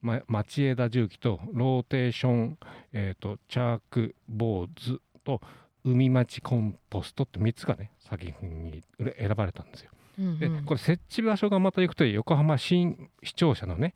[0.02, 2.58] ま、町枝重機とローテーション、
[2.94, 5.42] えー、とチャークボーズと
[5.84, 9.92] 海町コンポストって3つがね作品に選ばれたんですよ。
[10.20, 10.40] うんうん。
[10.40, 13.94] でこれ設置場所がまた行くと横浜新市庁舎のね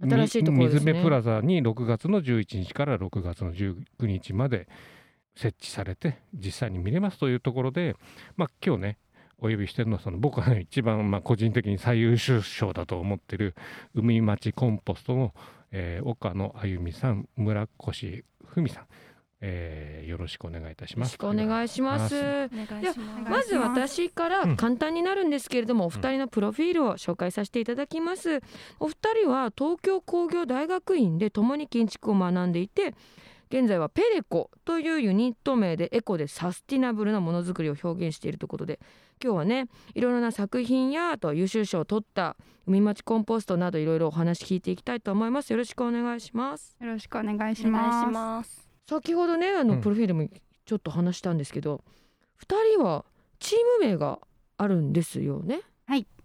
[0.00, 0.74] 新しいところね。
[0.74, 4.68] 水目プラザに6月の11日から6月の19日まで
[5.34, 7.96] 設置されて実際に見れますというところで、
[8.36, 8.98] まあ、今日ね
[9.40, 13.54] お呼びしてるのはその僕が、ね、一番まあ個人的に最優秀賞だと思ってる
[13.94, 15.34] 海町コンポストの、
[15.70, 18.86] えー岡野あゆみさん村越文さん、
[19.40, 21.12] えーよろしくお願いいたします。
[21.12, 22.14] よろしくお願いします。
[22.14, 22.48] で
[22.88, 22.98] はし
[23.28, 24.56] まず私からうん。
[24.56, 28.40] 簡単になるんですけれども、お二人のプロフィールを紹介させていただきます。
[28.80, 32.94] お二人は東京工業大学院で共に建築を学んでいて
[33.50, 38.78] 現在はペレコというユニット名でエコでサスティナブルなものづくりを表現しているということで
[39.22, 45.50] 今日はねいろいろな作品やあとは優秀賞を取った海町コンポストなどいろいろお話聞いていきたいと思います。
[45.50, 46.76] よろしくお願いします。
[46.80, 48.67] よろしくお願いしお願ます。
[48.88, 49.80] 先ほどねあのうん。
[49.80, 50.28] プロフィールも
[50.64, 51.84] ちょっと話したんですけど、
[52.36, 53.04] 二人は
[53.38, 54.18] チーム名が
[54.56, 55.60] あるんですよね？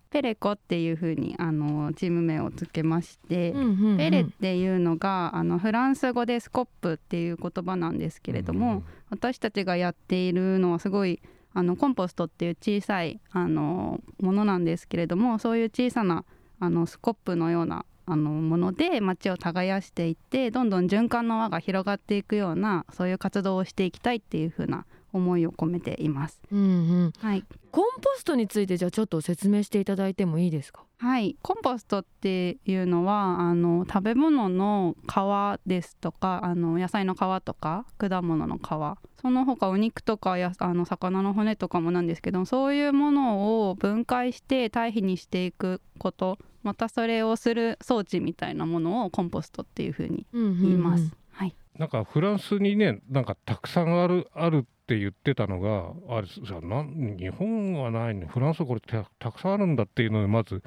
[0.09, 3.97] ペレコっていう風にあのチーム名をつけまして、うんうんうん。
[3.97, 11.19] ペレっていうのがあのフランス語でスコップっていう言葉なんですけれども、私たちがやっているのはすごい
[11.55, 16.25] あのコンポストっていう小さいあのものなんですけれどもそういう小さな
[16.59, 26.41] あのスコップのようなあのもので街を耕していってどんどん循環の輪が広がっていくようなそういう活動をしていきたいっていう風な思いを込めています。
[26.51, 26.63] うんう
[27.05, 30.85] ん、はい、コンポストについてじゃあちょっと説明していただいてもいいですか？
[30.97, 50.61] はい、コンポストっていうのはあの食べ物の皮ですとかあの野菜の皮とか果物の皮その他お肉とかやあの魚の骨とかもなんですけどそういうものを分解して堆肥にしていくことまたそれをする装置みたいなものをコンポストっていうふうにうんうんうん。
[50.61, 51.11] 言います。
[51.31, 58.27] はい、なんかフランスにねなんかたくさんあるあるって言ってたのがあれさなん日本はないの？
[58.27, 60.61] フランスこれたたくさんあるんだっていうのでまず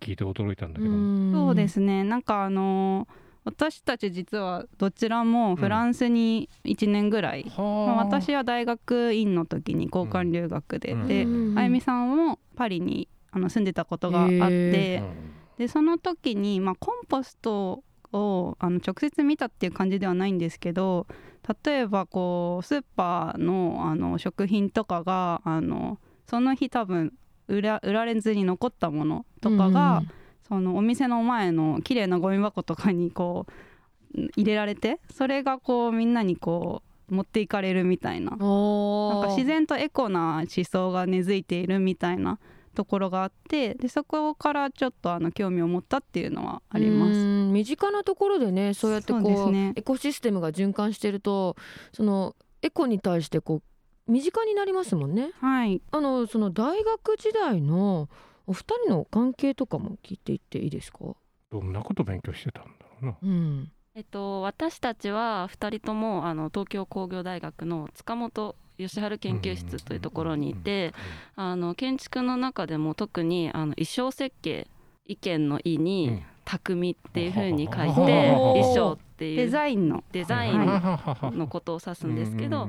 [0.00, 2.04] 聞いて驚いたんだけど、んそうですね。
[2.04, 3.08] なんかあの
[3.44, 7.62] 私たち実はどちらもフランスに1年ぐらい、まあ。
[7.62, 11.06] はあ私は大学院の時に交換留学で、うん。
[11.06, 11.58] で、うん。
[11.58, 15.34] あゆみさんもパリにあの住んでたことがあっへてうん。
[15.58, 21.06] でその時に、まあ、コンポストをあの直接見たっていう感じではないんですけど
[21.64, 27.12] 例えばこうスーパーのあの食品とかがあのその日多分
[27.48, 30.02] 売ら売られずに残ったものとかが、
[30.48, 33.46] そのお店の前の綺麗なゴミ箱とかにこ
[34.16, 38.30] う入れられてそれがこうみんなにこう持っていかれるみたいな。
[38.30, 42.38] ななんか自然とエコな思想が根付いているみたいな
[42.74, 47.14] ところがあってでそこからちょっとあの興味を持ったっていうのはあります。
[47.14, 51.56] す身近なところでねそうやってこうねエコシステムが循環してると
[51.92, 53.62] そのエコに対してこ
[54.08, 55.30] う身近になりますもんね。
[55.40, 58.08] はい、あのその大学時代の
[58.46, 61.16] お二人の関係とかも聞いていっていいですか？
[61.50, 63.72] どんなこと勉強してたんだろうなうん。
[63.94, 70.92] えっと私たちは2人ともあの東京工業大学の塚本義治研究室というところにいて
[71.36, 74.66] あの建築の中でも特にあの衣装設計
[75.06, 80.66] 意見の意に匠っていう風に書いて衣装っていうデザインのデザイン
[81.36, 82.68] のことを指すんですけど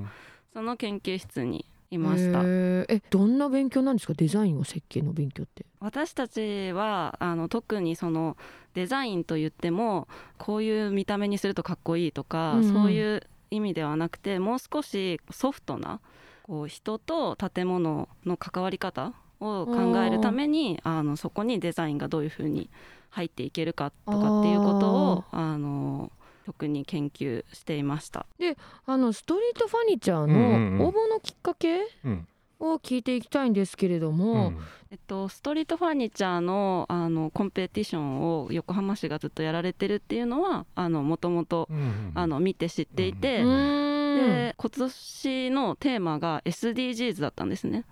[0.54, 5.66] その研究室にいましたえどんな勉強なんですかデザインを設計の勉強って。
[5.80, 8.38] 私たちはあの特にその
[8.74, 13.22] デザインといってもこういう見た目にするとかっこいいとか、うんそういう
[13.56, 16.00] 意味ではなくてもう少しソフトな
[16.44, 22.70] こう人と建物の関わり方を考えるためにあのそこにデザインがどういうふうに
[23.10, 26.12] 入っていけるかとかっていうことをあの
[26.46, 28.26] 特に研究していました。
[28.86, 30.78] あのストリートファニチャーうんうんうん。
[30.78, 31.80] の応募のきっかけ？
[32.04, 32.28] うん
[32.60, 34.54] を聞いていきたいんですけれども、
[34.92, 41.70] えっと、ストリートファニチャーのあのコンペティションを横浜市がずっとやられてるっていうのはもともと
[42.40, 47.84] 見て知っていて、うーんで今年のテーマが SDGs だったんですね。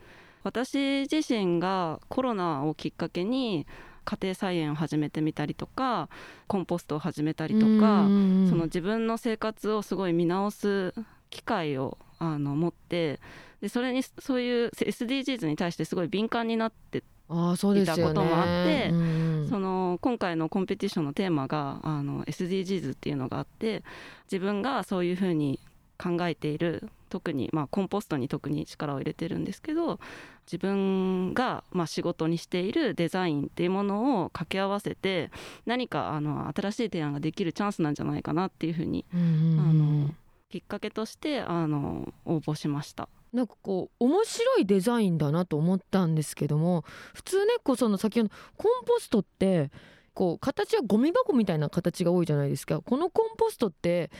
[0.43, 3.65] 私自身がコロナをきっかけに
[4.06, 6.10] 家庭菜園を始めてみたりとか
[6.47, 8.47] コンポストを始めたりとか、うん。
[8.49, 10.93] その自分の生活をすごい見直す
[11.30, 13.20] 機会をあの持って
[13.62, 18.04] でそれにそういう SDGs に対してすごい敏感になってああそうですよね。
[18.04, 23.84] いたこともあってうんその今回のコンペティションのテーマがあの SDGs っていうのがあって
[24.32, 25.60] 自分がそういうふうに
[25.98, 30.00] 考えている特に、まあ、コンポストに特に力を入れてるんですけど
[30.48, 35.30] 自分が、まあ、仕事にしているデザインっていうものを掛け合わせて
[35.66, 39.60] 何かあの新しい提案ができるチャンスなんじゃないかなっていうふうにうん。
[39.60, 40.10] あの
[40.54, 43.10] きっかけとしてあの応募しました。
[43.34, 46.86] なんかこう面白いデザインだなと思ったんですけども
[47.16, 49.72] 普通ねこうその先ほどコンポストって
[50.13, 52.82] こう形はゴミ箱みたいな形が多いじゃないですか。
[52.82, 54.12] このコンポストって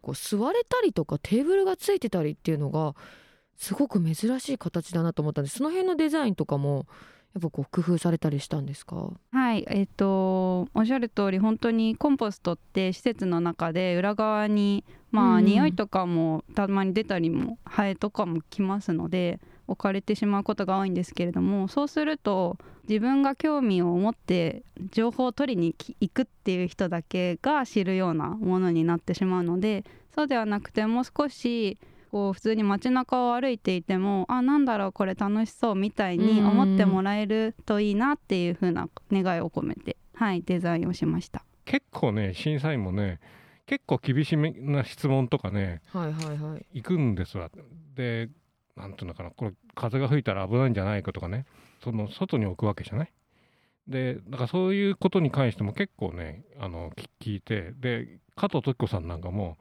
[0.00, 2.96] こう座れたりとかテーブルがついてたりっていうのが
[3.56, 5.58] すごく珍しい形だなと思ったんです。
[5.58, 6.86] その辺のデザインとかも
[7.34, 9.12] やっぱこう工夫されたりしたんですか？
[9.30, 31.78] はい、えっ、とおっしゃる通り本当にコンポストって施設の中で裏側にまあ、うん匂いとかもたまに出たりもハエとかも来ますので置かれてしまうことが多いんですけれどもそうすると自分が興味を持って情報を取りに行くっていう人だけが知るようなものになってしまうのでそうではなくてもう少し
[32.16, 43.20] こう普通に街中を歩いていてもあなんだろうこれ楽しそうみたいに思ってもらえるといいなっていう風な願いを込めて、はい、デザインをしました結構ね審査員もね
[43.66, 47.50] 結構厳しめな質問とかね、はいはいはい、行くんですわ。
[47.94, 48.28] で
[48.76, 51.46] なんていうのかなこれ風が吹いたら危ないんじゃないかとかね。
[51.82, 53.12] その外に置くわけじゃない？
[53.86, 59.58] でだからそういうことに関しても結構ねあの聞いてで加藤時子さんなんかも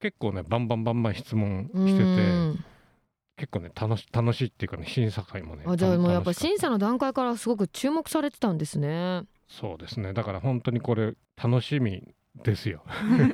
[0.00, 2.64] 結構ねバンバンバンバン質問してて
[3.36, 9.24] 結構ね楽し楽しいっていうかね審査会もねあじゃあもうやっぱ審査の段階からすごく注目されてたんですね。
[9.48, 10.12] そうですね。
[10.12, 12.82] だから本当にこれ楽しみですよ。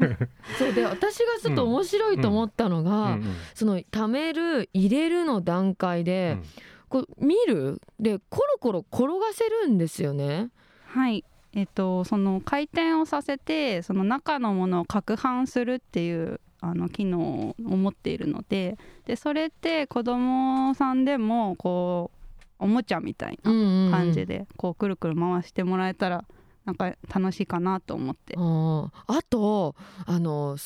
[0.59, 3.21] そうで私がちょっと面白いと思ったのが、うん。
[3.21, 6.45] うん、その貯める入れるの段階で、うん、
[6.89, 10.51] こう見るでコロコロ転がせるんですよね。
[10.87, 11.25] はい。
[11.53, 23.51] えっと、その回転をさせてその中のものを攪拌するっていうあの機能を持っているのででそれって子どもさんでもこうおもちゃみたいな
[23.91, 26.25] 感じでこうくるくる回してもらえたら
[26.65, 28.35] なんか楽しいかなと思って。
[28.37, 28.91] あ
[29.29, 29.75] と
[30.07, 30.57] あの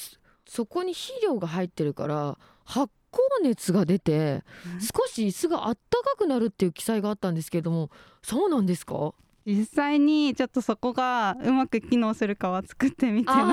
[0.46, 4.42] そこに肥料が入ってるから発酵熱が出て
[4.80, 7.90] 少し椅子があったかくなるっていう記載があったんですけれども
[8.22, 9.12] そうなんですか？
[9.46, 13.50] 実際にちょっとそこがうまく機能するかは作ってみての っていう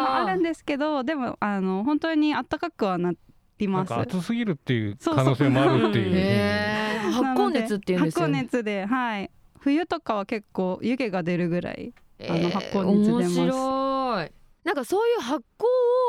[0.00, 3.12] のはあるんですけどでもあの本当にあったかくはな
[3.58, 3.94] ります。
[3.94, 7.12] 暑すぎるっていう可能性もあるっていう。
[7.12, 11.92] 発酵熱っていうんですよ、ね、発酵熱ではい冬とかは結構湯気が出るぐらい、
[12.28, 14.32] あの発酵熱出ます面白い。
[14.64, 15.44] なんかそういう発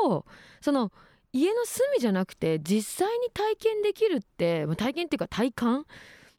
[0.04, 0.26] 酵を
[0.60, 0.92] その
[1.32, 5.86] 家の隅じゃなくて実際に体験できるって体験っていうか体感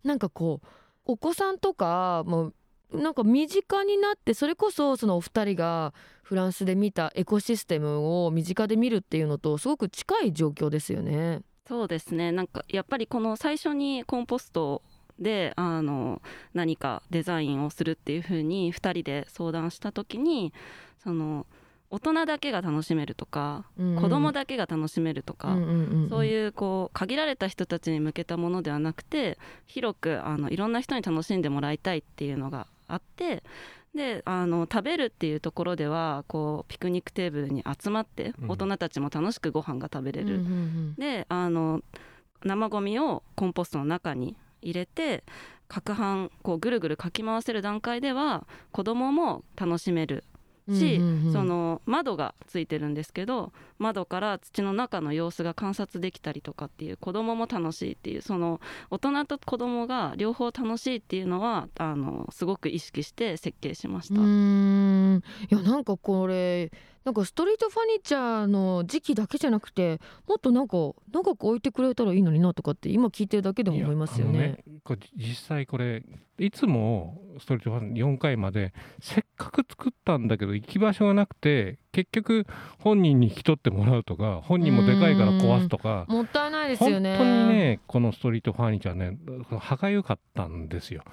[0.03, 0.67] なんかこう
[1.05, 2.53] お子さんとかも
[2.93, 5.93] なんか身近になってそれこそそのお二人が
[6.23, 11.41] フランスで見たエコシステムを身近で見るっていうのとすごく近い状況ですよね。
[11.67, 12.31] そうですね。
[12.31, 14.81] なんかやっぱりこの最初にコンポスト
[15.21, 16.21] であの
[16.53, 20.51] 何かデザインをするっていうふうに2人で相談した時に
[21.03, 21.45] その
[21.91, 25.69] 大人だけが楽しめるとか、うんうん、子供だけが楽しめるとか、うんうん
[26.03, 33.43] うん、そういうこう限られた人たちに向けたものではなくて広くあのいろんな人に楽しんでもらいたいっていうのがあって
[33.93, 41.81] であの食べるっていうところではこうピクニックテーブルに集まって大人たちも楽しくご飯が食べれる、うんうんうん、であの
[42.45, 45.23] 生ゴミをコンポストの中に入れて
[45.69, 50.25] 攪拌こうぐるぐるかき回せる段階では子供も楽しめる
[50.69, 64.19] し、うんうんうん、その窓がついてるんですけど窓から土の中の様子が観察できたりとかっていう子供も楽しいっていうその大人と子供が両方楽しいっていうのはあのすごく意識して設計しました。
[64.19, 66.71] うんいやなんかこれ
[67.03, 70.77] なんかストリートファニチャーの時期だけじゃなくてもっとなんか
[71.11, 74.39] 長く置いてくれたらいいのになとかって今聞いてるだけでも思いますよね。
[74.39, 74.63] ね
[75.15, 76.03] 実際これ
[76.37, 82.45] いつもストリートファン4回までせっかく作ったんだけど行き場所がなくて結局
[82.79, 89.17] 本人に引き取ってもらうとか本人もでかいから壊すとかもったいないですよね本当にねこのストリートファニチャーね
[89.59, 91.03] 歯がゆかったんですよ。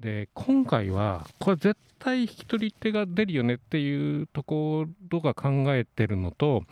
[0.00, 6.64] で今回はこれ絶対引き取り手が出るよねっていうところが考えてるのと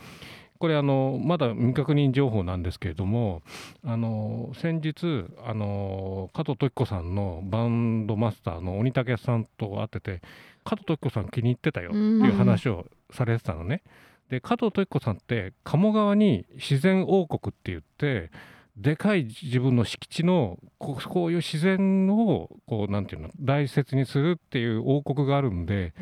[0.59, 3.43] これあのまだ未確認情報なんですけれども
[3.85, 10.23] あの先日あの加藤時子さんのバンドマスターの鬼武さんと会ってて
[10.65, 13.83] 加藤時子さん気に入ってたよっていう話をされてたのね。
[14.31, 18.31] で加藤時子さんって鴨川に自然王国って言って
[18.79, 25.93] でかい自分の敷地のこういう自然をこうなんていうの大切にするっていう王国があるんで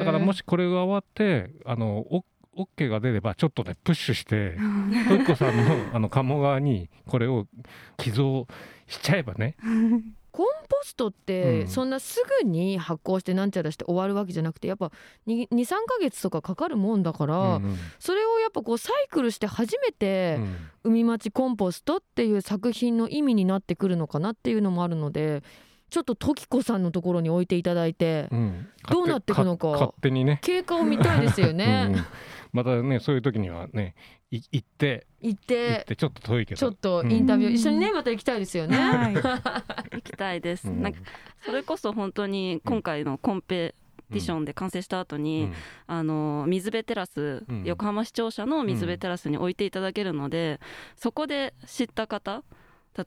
[0.00, 2.04] だからもしこれが終わってあの
[2.56, 4.58] OK が出ればちょっとねプッシュして
[5.08, 7.46] トイコさんのあの鴨川にこれを
[7.96, 8.46] 寄贈
[8.86, 9.56] しちゃえばね
[10.70, 14.92] ポストってそんなすぐに発酵してなんちゃらして終わるわけじゃなくてやっぱ
[15.26, 20.38] 23か月とかかかるもんだから、うんうん、それをやっぱこうサイクルして初めて
[20.84, 25.42] 「海町コンポスト」っていう作品の意味になってくるのかなっていうのもあるので。
[25.90, 29.68] ちょっと時子さんのところに置いていただいて、うん、どうなっていくのか。
[29.68, 30.38] 勝手にね。
[30.42, 31.88] 経過を見たいですよね。
[31.92, 32.04] うん
[32.52, 33.94] またねそういう時にはね
[34.30, 39.14] 行って行ってちょっと遠いけどちょっとインタビュー、うん、一緒にねまた行きたいですよね、はい、
[39.94, 41.00] 行きたいです、うん、なんか
[41.44, 43.74] それこそ本当に今回のコンペ
[44.10, 45.54] ティションで完成した後に、うん、
[45.86, 50.58] あの水辺テラス、うん、横浜市庁舎の水辺テラスに置いていただけるので、
[50.96, 52.42] そこで知った方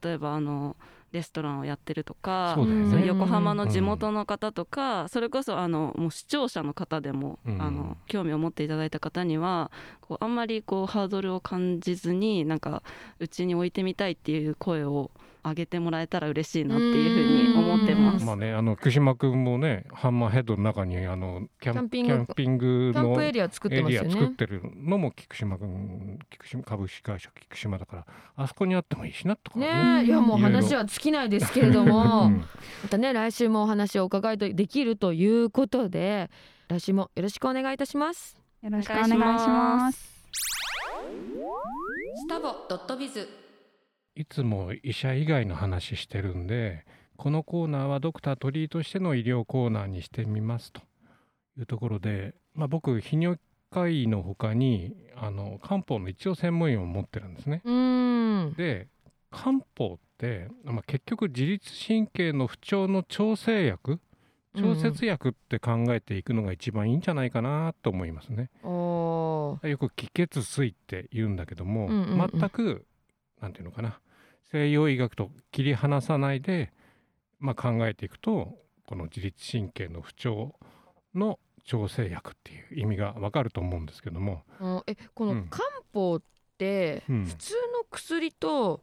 [0.02, 0.78] 例えばあの
[1.14, 3.06] レストランをやってるとかね。
[3.06, 7.62] 横浜の地元の方とか、それこそあのもう視聴者の方でも、うん。
[7.62, 12.84] あの興味を持っていただいた方にはこうあんまりこうハードルを感じずになんか
[13.20, 15.12] うちに置いてみたいっていう声を
[15.44, 18.26] 上げてもらえたら嬉しいなっていうふうに思ってます。
[18.26, 24.10] まあねあの福島君もねハンマーヘッドの中にあのキャンキャンピングキャンピングキャンのプエリア作ってますよね。
[24.10, 28.06] ア作ってるのも菊島君菊島株式会社菊島だから
[28.38, 29.68] あそこにあってもいいしなとかね。
[29.68, 36.30] ねえいやもう話は尽きないですけれどうもんまたね来週もお話をお伺いできるということで
[36.70, 38.38] 来週もよろしくお願いいたします。
[38.62, 40.14] よろしくお願いします。
[42.16, 43.43] スタボドットビズ
[44.16, 46.86] いつも医者以外の話してるんで
[47.18, 50.82] このコーナーはドクター鳥居としての医療コーナーにしてみますと
[51.58, 53.40] いうところで、まあ、僕泌尿
[53.72, 57.62] 科医の他にあの漢方の一応専門医を持ってるんですね。
[58.56, 58.88] で
[59.32, 64.00] 漢方って、まあ、結局自律神経の不調の調整薬
[64.56, 68.52] 調節薬って考えていくのが一番いいんじゃないかなと思いますね。
[68.64, 72.86] よく気血水って言うんだけども、うんうんうん全く
[73.42, 74.00] なんていうのかな
[74.54, 76.72] 西洋医学と切り離さないで、
[77.40, 78.56] まあ、考えていくと
[78.88, 80.54] この自律神経の不調
[81.16, 85.38] の調整薬っていう意味がわかると思うんですけども、うんえこうん。
[85.38, 86.22] の漢方っ
[86.58, 87.26] てうん。
[87.26, 88.82] 普通の薬と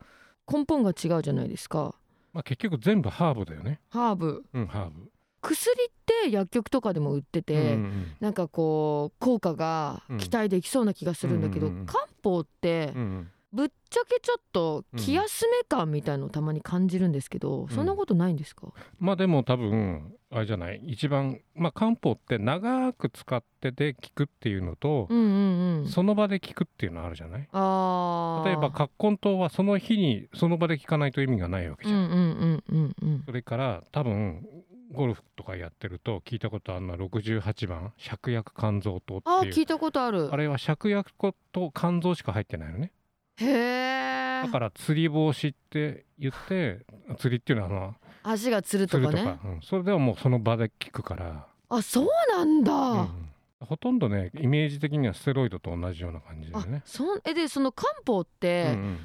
[0.53, 1.95] 根本が違うじゃないですか。
[2.33, 3.81] まあ、結局全部ハーブだよね。
[3.91, 4.45] ハーブ。
[4.53, 5.11] うん、ハーブ。
[5.43, 11.87] 薬って薬局とかでも売ってて、うんうんなんかこう効果が期待できそうな気がするんだけど、うんうんうん。
[11.87, 20.81] 漢方ってうんうんぶっちゃけちょっと気休め感みたいのをたまに感じるんですけど、そんなことないんですか、まあでも多分あれじゃない。
[20.87, 25.89] 一番、まあ、漢方って長く使ってで効くっていうのと、うんうんうん。
[25.89, 27.49] その場で効くっていうのあるじゃない？
[27.51, 28.49] あー。
[28.49, 34.47] 例えば葛根湯はその日にその場で効かないと意味がないわけじゃん、うんうんうんうんうんそれから多分
[34.93, 39.37] ゴルフとかやってると聞いたことあるのは68番芍薬肝臓糖っていう。
[39.37, 40.29] あー聞いたことある。
[40.33, 41.11] あれは芍薬
[41.53, 42.93] と肝臓しか入ってないのね
[43.41, 46.85] へえだから釣り防止って言って
[47.19, 49.09] 釣りっていうのはあの足がつるとかね。
[49.11, 53.29] 釣るとか、うん、それではもうその場で効くから、あそうなんだ、うん。
[53.61, 56.83] ほとんどねイメージ的にはステロイドと同じような感じだよあね。
[56.85, 58.99] そんえでその漢方っうんてうん。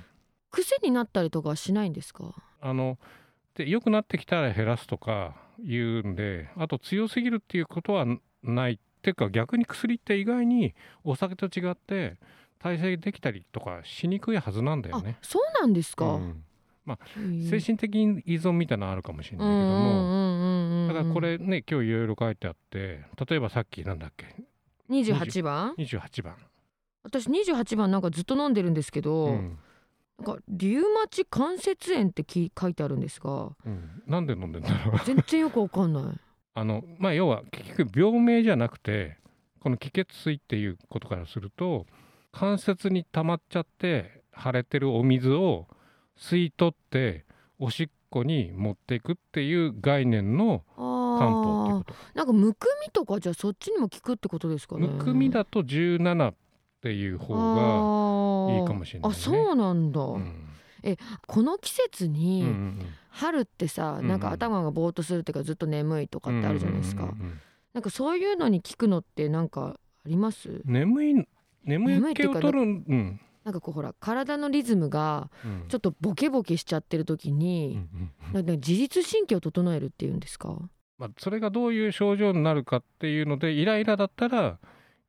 [0.51, 2.97] 癖になったりとかはしないんですか、あの
[3.55, 8.05] で良くなってきたら減らすとか言うんであと強すぎるっていうことは
[8.43, 8.73] ない。
[8.73, 10.73] っていうか逆に薬って意外に
[11.03, 12.17] お酒と違って
[12.59, 15.17] 耐性できたりとかしにくいはずなんだよあね。
[15.21, 16.43] そうなんですか、うん。
[16.87, 16.93] へ
[17.45, 17.95] え精神的
[18.25, 24.25] 依存みたいなのあるかもしれないけども、だからこれね今日いろいろ書いてあって例えばさっきなんだっけ
[24.89, 26.35] ？28番？28番、
[27.03, 29.57] 私28番なんかずっと飲んでるんですけど、うん。
[30.17, 33.49] なんかリウマチ関節炎ってき書いてあるんですが。
[33.65, 34.99] うん、なんで飲んでんだろう？
[35.05, 36.03] 全然よくわかんない。
[36.53, 39.17] あのまあ要は結局病名じゃなくて
[39.59, 41.85] この気血水っていうことからすると
[42.37, 45.67] 関節に溜まっちゃって腫れてるお水を
[46.19, 47.23] 吸い取って
[47.59, 51.93] おしっこに持っていくっていう概念の漢方ってこと。
[51.93, 52.17] ー。
[52.17, 54.87] なんかむくみとかじゃあそっちにも効くってことですかね。
[54.87, 56.35] むくみだと17っ
[56.81, 59.15] ていう方がいいかもしれないね。
[59.17, 60.57] あそうなんだ、うん。
[61.27, 62.85] この季節うに、んうん。
[63.09, 67.39] 春ってさ、うんなんか頭がぼーっとするっていうかずっと眠いとかってあるじゃないですか、うんうん。
[67.73, 70.61] なんかそういうのに効くのってなんかあります？
[70.65, 71.27] 眠い
[71.65, 73.19] 眠眠い気を取るうん。
[73.43, 75.65] なんかこうほら体のリズムがうん。
[75.67, 78.33] ちょっとボケボケしちゃってる時うんに、うんうん。
[78.33, 80.57] なんか自律神経を整えるっていうんですか？
[80.97, 84.59] まあ、それがどういう症状になるかっていうのでイライラだったら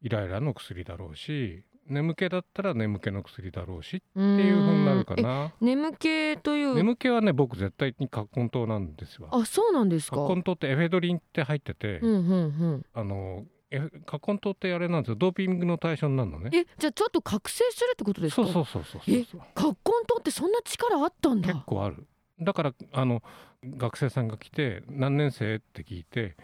[0.02, 5.52] イライラの薬だろうし眠気だったら眠気の薬だろうしっていう風になるかな。
[5.60, 6.74] 眠気という？
[6.74, 10.16] 眠気はね僕絶対に葛根湯なんですよあそうなんですか？
[10.16, 12.46] 葛根湯ってエフェドリンって入ってて、うんうんう
[12.78, 12.86] ん。
[12.92, 15.16] あのエフ葛根湯ってあれなんですよ。
[15.16, 16.50] ドーピングの対象になるのね。
[16.52, 18.44] えじゃあちょっと覚醒するってことですか？
[18.44, 19.40] そうそうそうそうえそう。
[19.54, 19.74] 葛根
[20.16, 21.52] 湯ってそんな力あったんだ。
[21.52, 22.06] 結構ある。
[22.40, 23.22] だからあの
[23.64, 26.36] 学生さんが来て何年生って聞いて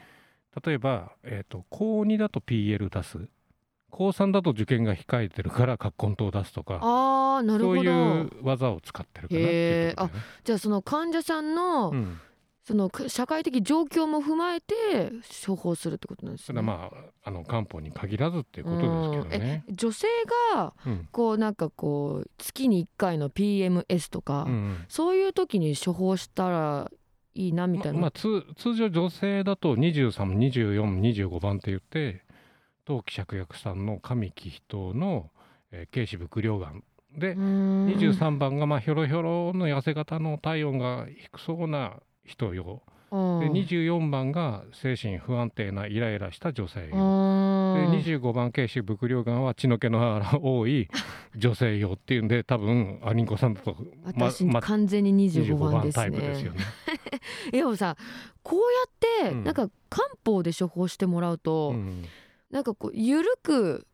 [0.65, 3.29] 例えば、えー、と高2だと PL 出す。
[3.91, 6.79] 高3だと受験が控えてるから葛根湯を出すとか。
[6.83, 9.95] あーなるそういほどう技を使ってるかなっていうね。
[10.45, 12.19] じゃあその患者さんの、うん、
[12.65, 14.75] そのく社会的状況も踏まえて
[15.45, 16.47] 処方するってことなんですね。
[16.47, 19.65] それはまああの漢方に限らずっていうことですけどね。
[19.69, 20.07] 女性
[20.55, 26.91] がうんこうなんかこう月に1回の PMS とか、うんそういう時に処方したら
[27.35, 27.95] いいなみたいな。
[27.95, 32.23] ままあ、通通常女性だと232425番って言って
[32.85, 35.31] 当期芍薬さんの上気筆の、
[35.73, 36.85] えー、軽視伏量がん
[37.17, 43.17] で二23番がまあひょろひょろの痩せ型の体温が低そうな人用で
[43.51, 46.95] 24番が精神不安定なイライラした女性用で
[47.99, 50.89] 25番軽視伏量がんは血の気の多い
[51.37, 56.05] 女性用っていうんで多分アリンコさんだと、私、ま、完全に25番ですね。
[56.05, 56.61] タイプですよね。
[57.53, 57.99] でもさ
[58.43, 58.61] こう
[59.21, 62.05] やって、なんか漢方で処方してもらうと、うん、
[62.51, 63.87] なんかこうゆるく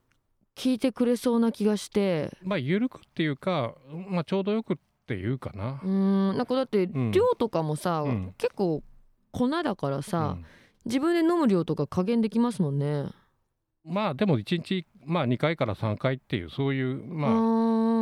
[0.55, 3.74] 聞いてくれそうな気がしてまあ緩くっていうか、
[4.09, 4.76] まあ、ちょうどよくっ
[5.09, 5.80] ていうかな。
[5.82, 6.36] うん。
[6.36, 8.82] なんかだって量とかもさ、うん、結構
[9.32, 10.44] 粉だからさ、うん、
[10.84, 13.06] 自分で飲む量とか加減できますもんね。
[13.84, 17.30] まあでも1日、まあ、2回から3回っていうそういうまあ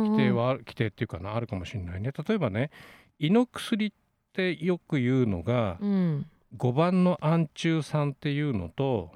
[0.09, 2.11] 規定は規定っていうかなあるかもしれないね。
[2.27, 2.71] 例えばね
[3.19, 3.91] 胃の薬っ
[4.33, 6.25] てよく言うのが、うん、
[6.57, 9.11] 5番の暗中酸っていうのと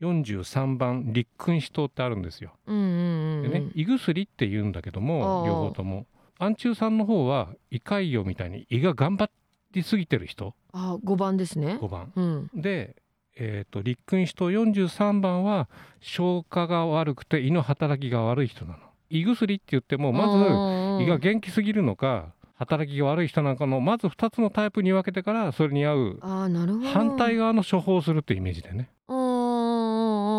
[0.00, 2.52] 43番立君子糖ってあるんですよ。
[2.66, 6.06] でね胃薬って言うんだけども両方とも
[6.42, 9.30] 暗中さんの方は胃潰瘍みたいに胃が頑張
[9.72, 10.54] りすぎてる人？
[10.72, 11.78] あ5番ですね。
[11.80, 12.96] 5番、うん、で、
[13.36, 15.68] えーと、立君子糖43番は
[16.00, 18.78] 消化が悪くて胃の働きが悪い人なの。
[19.08, 28.90] 胃薬って言ってもまず胃が元気すぎるのか働きが悪い人なんかのまず2つのタイプに分けてからそれに合う反対側の処方をするってイメージでね。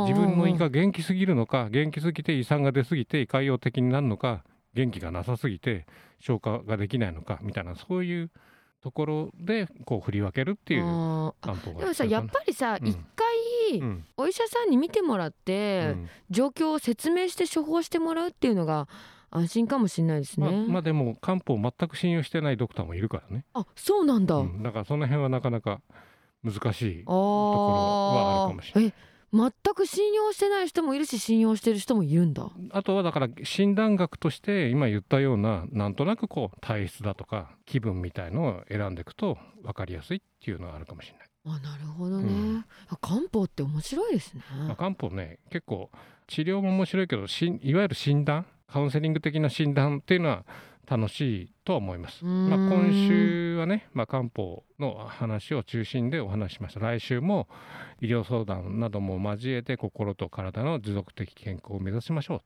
[0.06, 4.43] 自分の胃が元気すぎるのか元気すぎて胃酸が出すぎて胃潰瘍的になるのか
[4.74, 5.86] 元気がなさすぎて
[6.19, 8.32] 消化ができないのかみたいなそういう
[8.82, 10.84] ところでこう振り分けるっていう
[11.41, 18.89] 漢方がでもさやっぱりさ一、うん、回お医者さんに見てもらって、うん、状況を説明して処方してもらうっていうのが
[19.32, 20.45] 安心かもしれないですね。
[20.45, 23.45] まあ、まあ、でも漢方を全く信用してないドクターもいるからね。
[23.53, 25.82] あそうなんだ、うん、だからその辺はなかなか
[26.43, 28.93] 難しいところはあるかもしれない。
[29.34, 41.28] 全く信用してない人もいるし信用してる人もいるんだあとはだから診断学として今言ったようななんとなくこう体質だとか気分みたいのを選んでいくと分かりやすいっていうのがあるかもしれない。
[41.46, 42.66] あなるほどね、うん、
[43.02, 44.44] 漢方って面白いですね。
[44.78, 45.90] 漢方ね結構
[46.28, 50.46] 治療も面白いけどしいわゆる診断カウンセリング的な診断っていうのは
[50.86, 52.26] 楽しいとは思います。
[52.26, 56.80] まあ、今週はね、まあ、漢方の話を中心でお話しました。
[56.80, 57.48] 来週も
[58.02, 62.46] 医療相談なども交えて心と体の持続的健康を目指しましょうと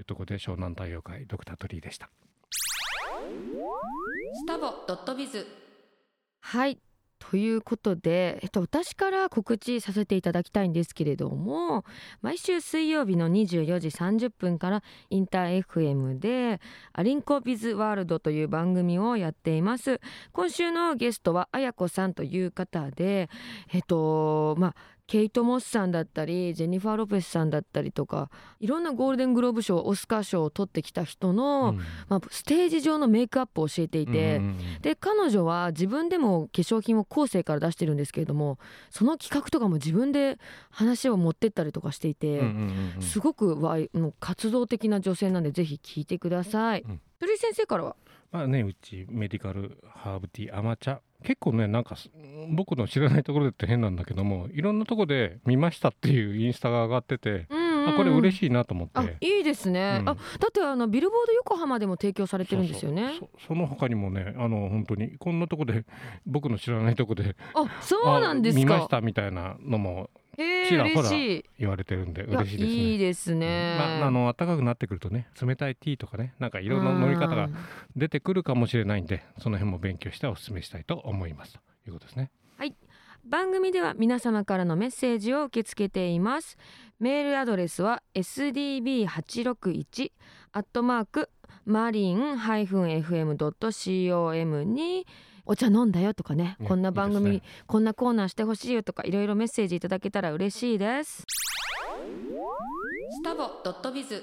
[0.00, 2.10] いうところで湘南太陽会ドクタートリーでした。
[4.32, 5.46] スタボドットビズ
[6.40, 6.78] はい
[7.20, 11.84] ということで、えっと、私から告知させていただきたいんですけれども
[12.22, 16.60] 毎週水曜日の24時30分からインター FM で
[16.92, 20.00] 「アリンコビズワールド」という番組をやっています。
[20.32, 23.28] 今週のゲストはあやこさんという方で
[23.72, 24.74] えっとまあ
[25.10, 28.30] ケイト・モスさんだったりジェニファー・ロペスさんだったりとか
[28.60, 40.38] いろんなゴールデングローブ賞オスカー賞を取ってきた人の、うん、まあ、ステージ上のメイクアップを教えていて、うん、で彼女は自分でも化粧品を後世から出してるんですけれどもその企画とかも自分で
[40.70, 42.42] 話を持ってったりとかしていて、
[43.00, 46.84] すごくわの活動的な女性なんでぜひ聞いてください。
[47.18, 47.96] 鳥居先生からは？
[48.32, 51.00] まあねうちメディカルハーブティー甘茶。
[51.22, 51.96] 結構ねなんか
[52.48, 59.18] 僕の知らないところでって変なんだけどもいろんなとこで見ましたっていうインスタが上がってて、うんうん、あこれ嬉しいなと思って。
[59.20, 63.20] いいですね、うん、あだってあのビルボード横浜でも提供されてるんですよね。
[63.46, 65.84] その他にもねあの本当にこんなとこで
[66.24, 68.58] 僕の知らないとこであそうなんですか。
[68.58, 70.08] 見ましたみたいなのも
[70.68, 72.66] ちらほら言われてるんで嬉しいですね。
[72.66, 73.76] いいですね。
[73.78, 77.48] まああの暖かくなってくるとね冷たいティーとかねなんかいろんな乗り方が
[77.96, 82.30] 出てくるかもしれないんでその辺も勉強してお勧めしたいと思いますということですね。
[82.56, 82.74] はい。
[83.24, 86.56] 番組では皆様からのメッセージを受け付けています
[86.98, 90.12] メールアドレスは sdb861
[90.52, 91.28] アットマーク
[91.66, 93.34] マリン -fm.com
[94.64, 95.06] に
[95.46, 101.24] お茶飲んだよとかね、ね、こんな番組、ね、こんなコーナーしてほしいよとかいろいろメッセージいただけたら嬉しいです。
[103.12, 104.22] スタボドットビズ。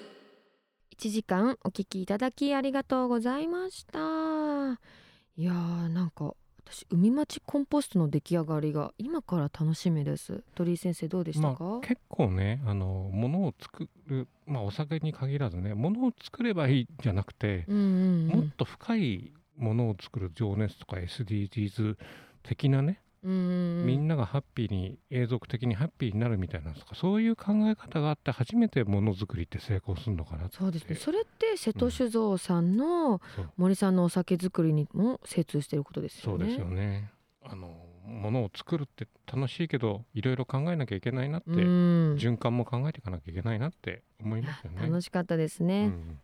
[0.97, 3.99] 1時間お聞きいただきありがとうございました。
[3.99, 6.33] いやーなんか
[6.65, 10.43] 私海町コンポストの出来上がりが今から楽しみです。
[10.55, 21.97] 鳥居先生どうでしたか、まあ、結構ねあの物を作るまあお酒に限らずね物を作ればいいじゃなくて、うんうんうん、もっと深いものを作る情熱とか SDGs
[22.43, 30.95] 的なねみんながハッピーに永続的にハッピーになるみたいなそういう考え方があって初めてものづくりって成功するのかなそうですね。
[30.95, 33.19] それって瀬戸酒造さんの
[33.57, 36.45] 森さんのお酒作りにも精通していることですよね。
[36.45, 37.11] そうですよね。
[37.43, 44.83] あのものを作るって楽しいけどいろいろ考えなきゃいけないなって循環も考えていかなきゃいけないなって思いますよね。
[44.83, 46.19] 楽しかったですね、うん、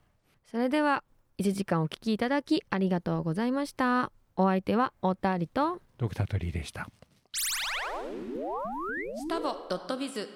[0.49, 1.03] それでは
[1.39, 4.11] 1時間お聞きいただきありがとうございました。
[4.35, 6.87] お相手は太田ありとドクタートリーでした。
[9.15, 10.27] スタボドットビズ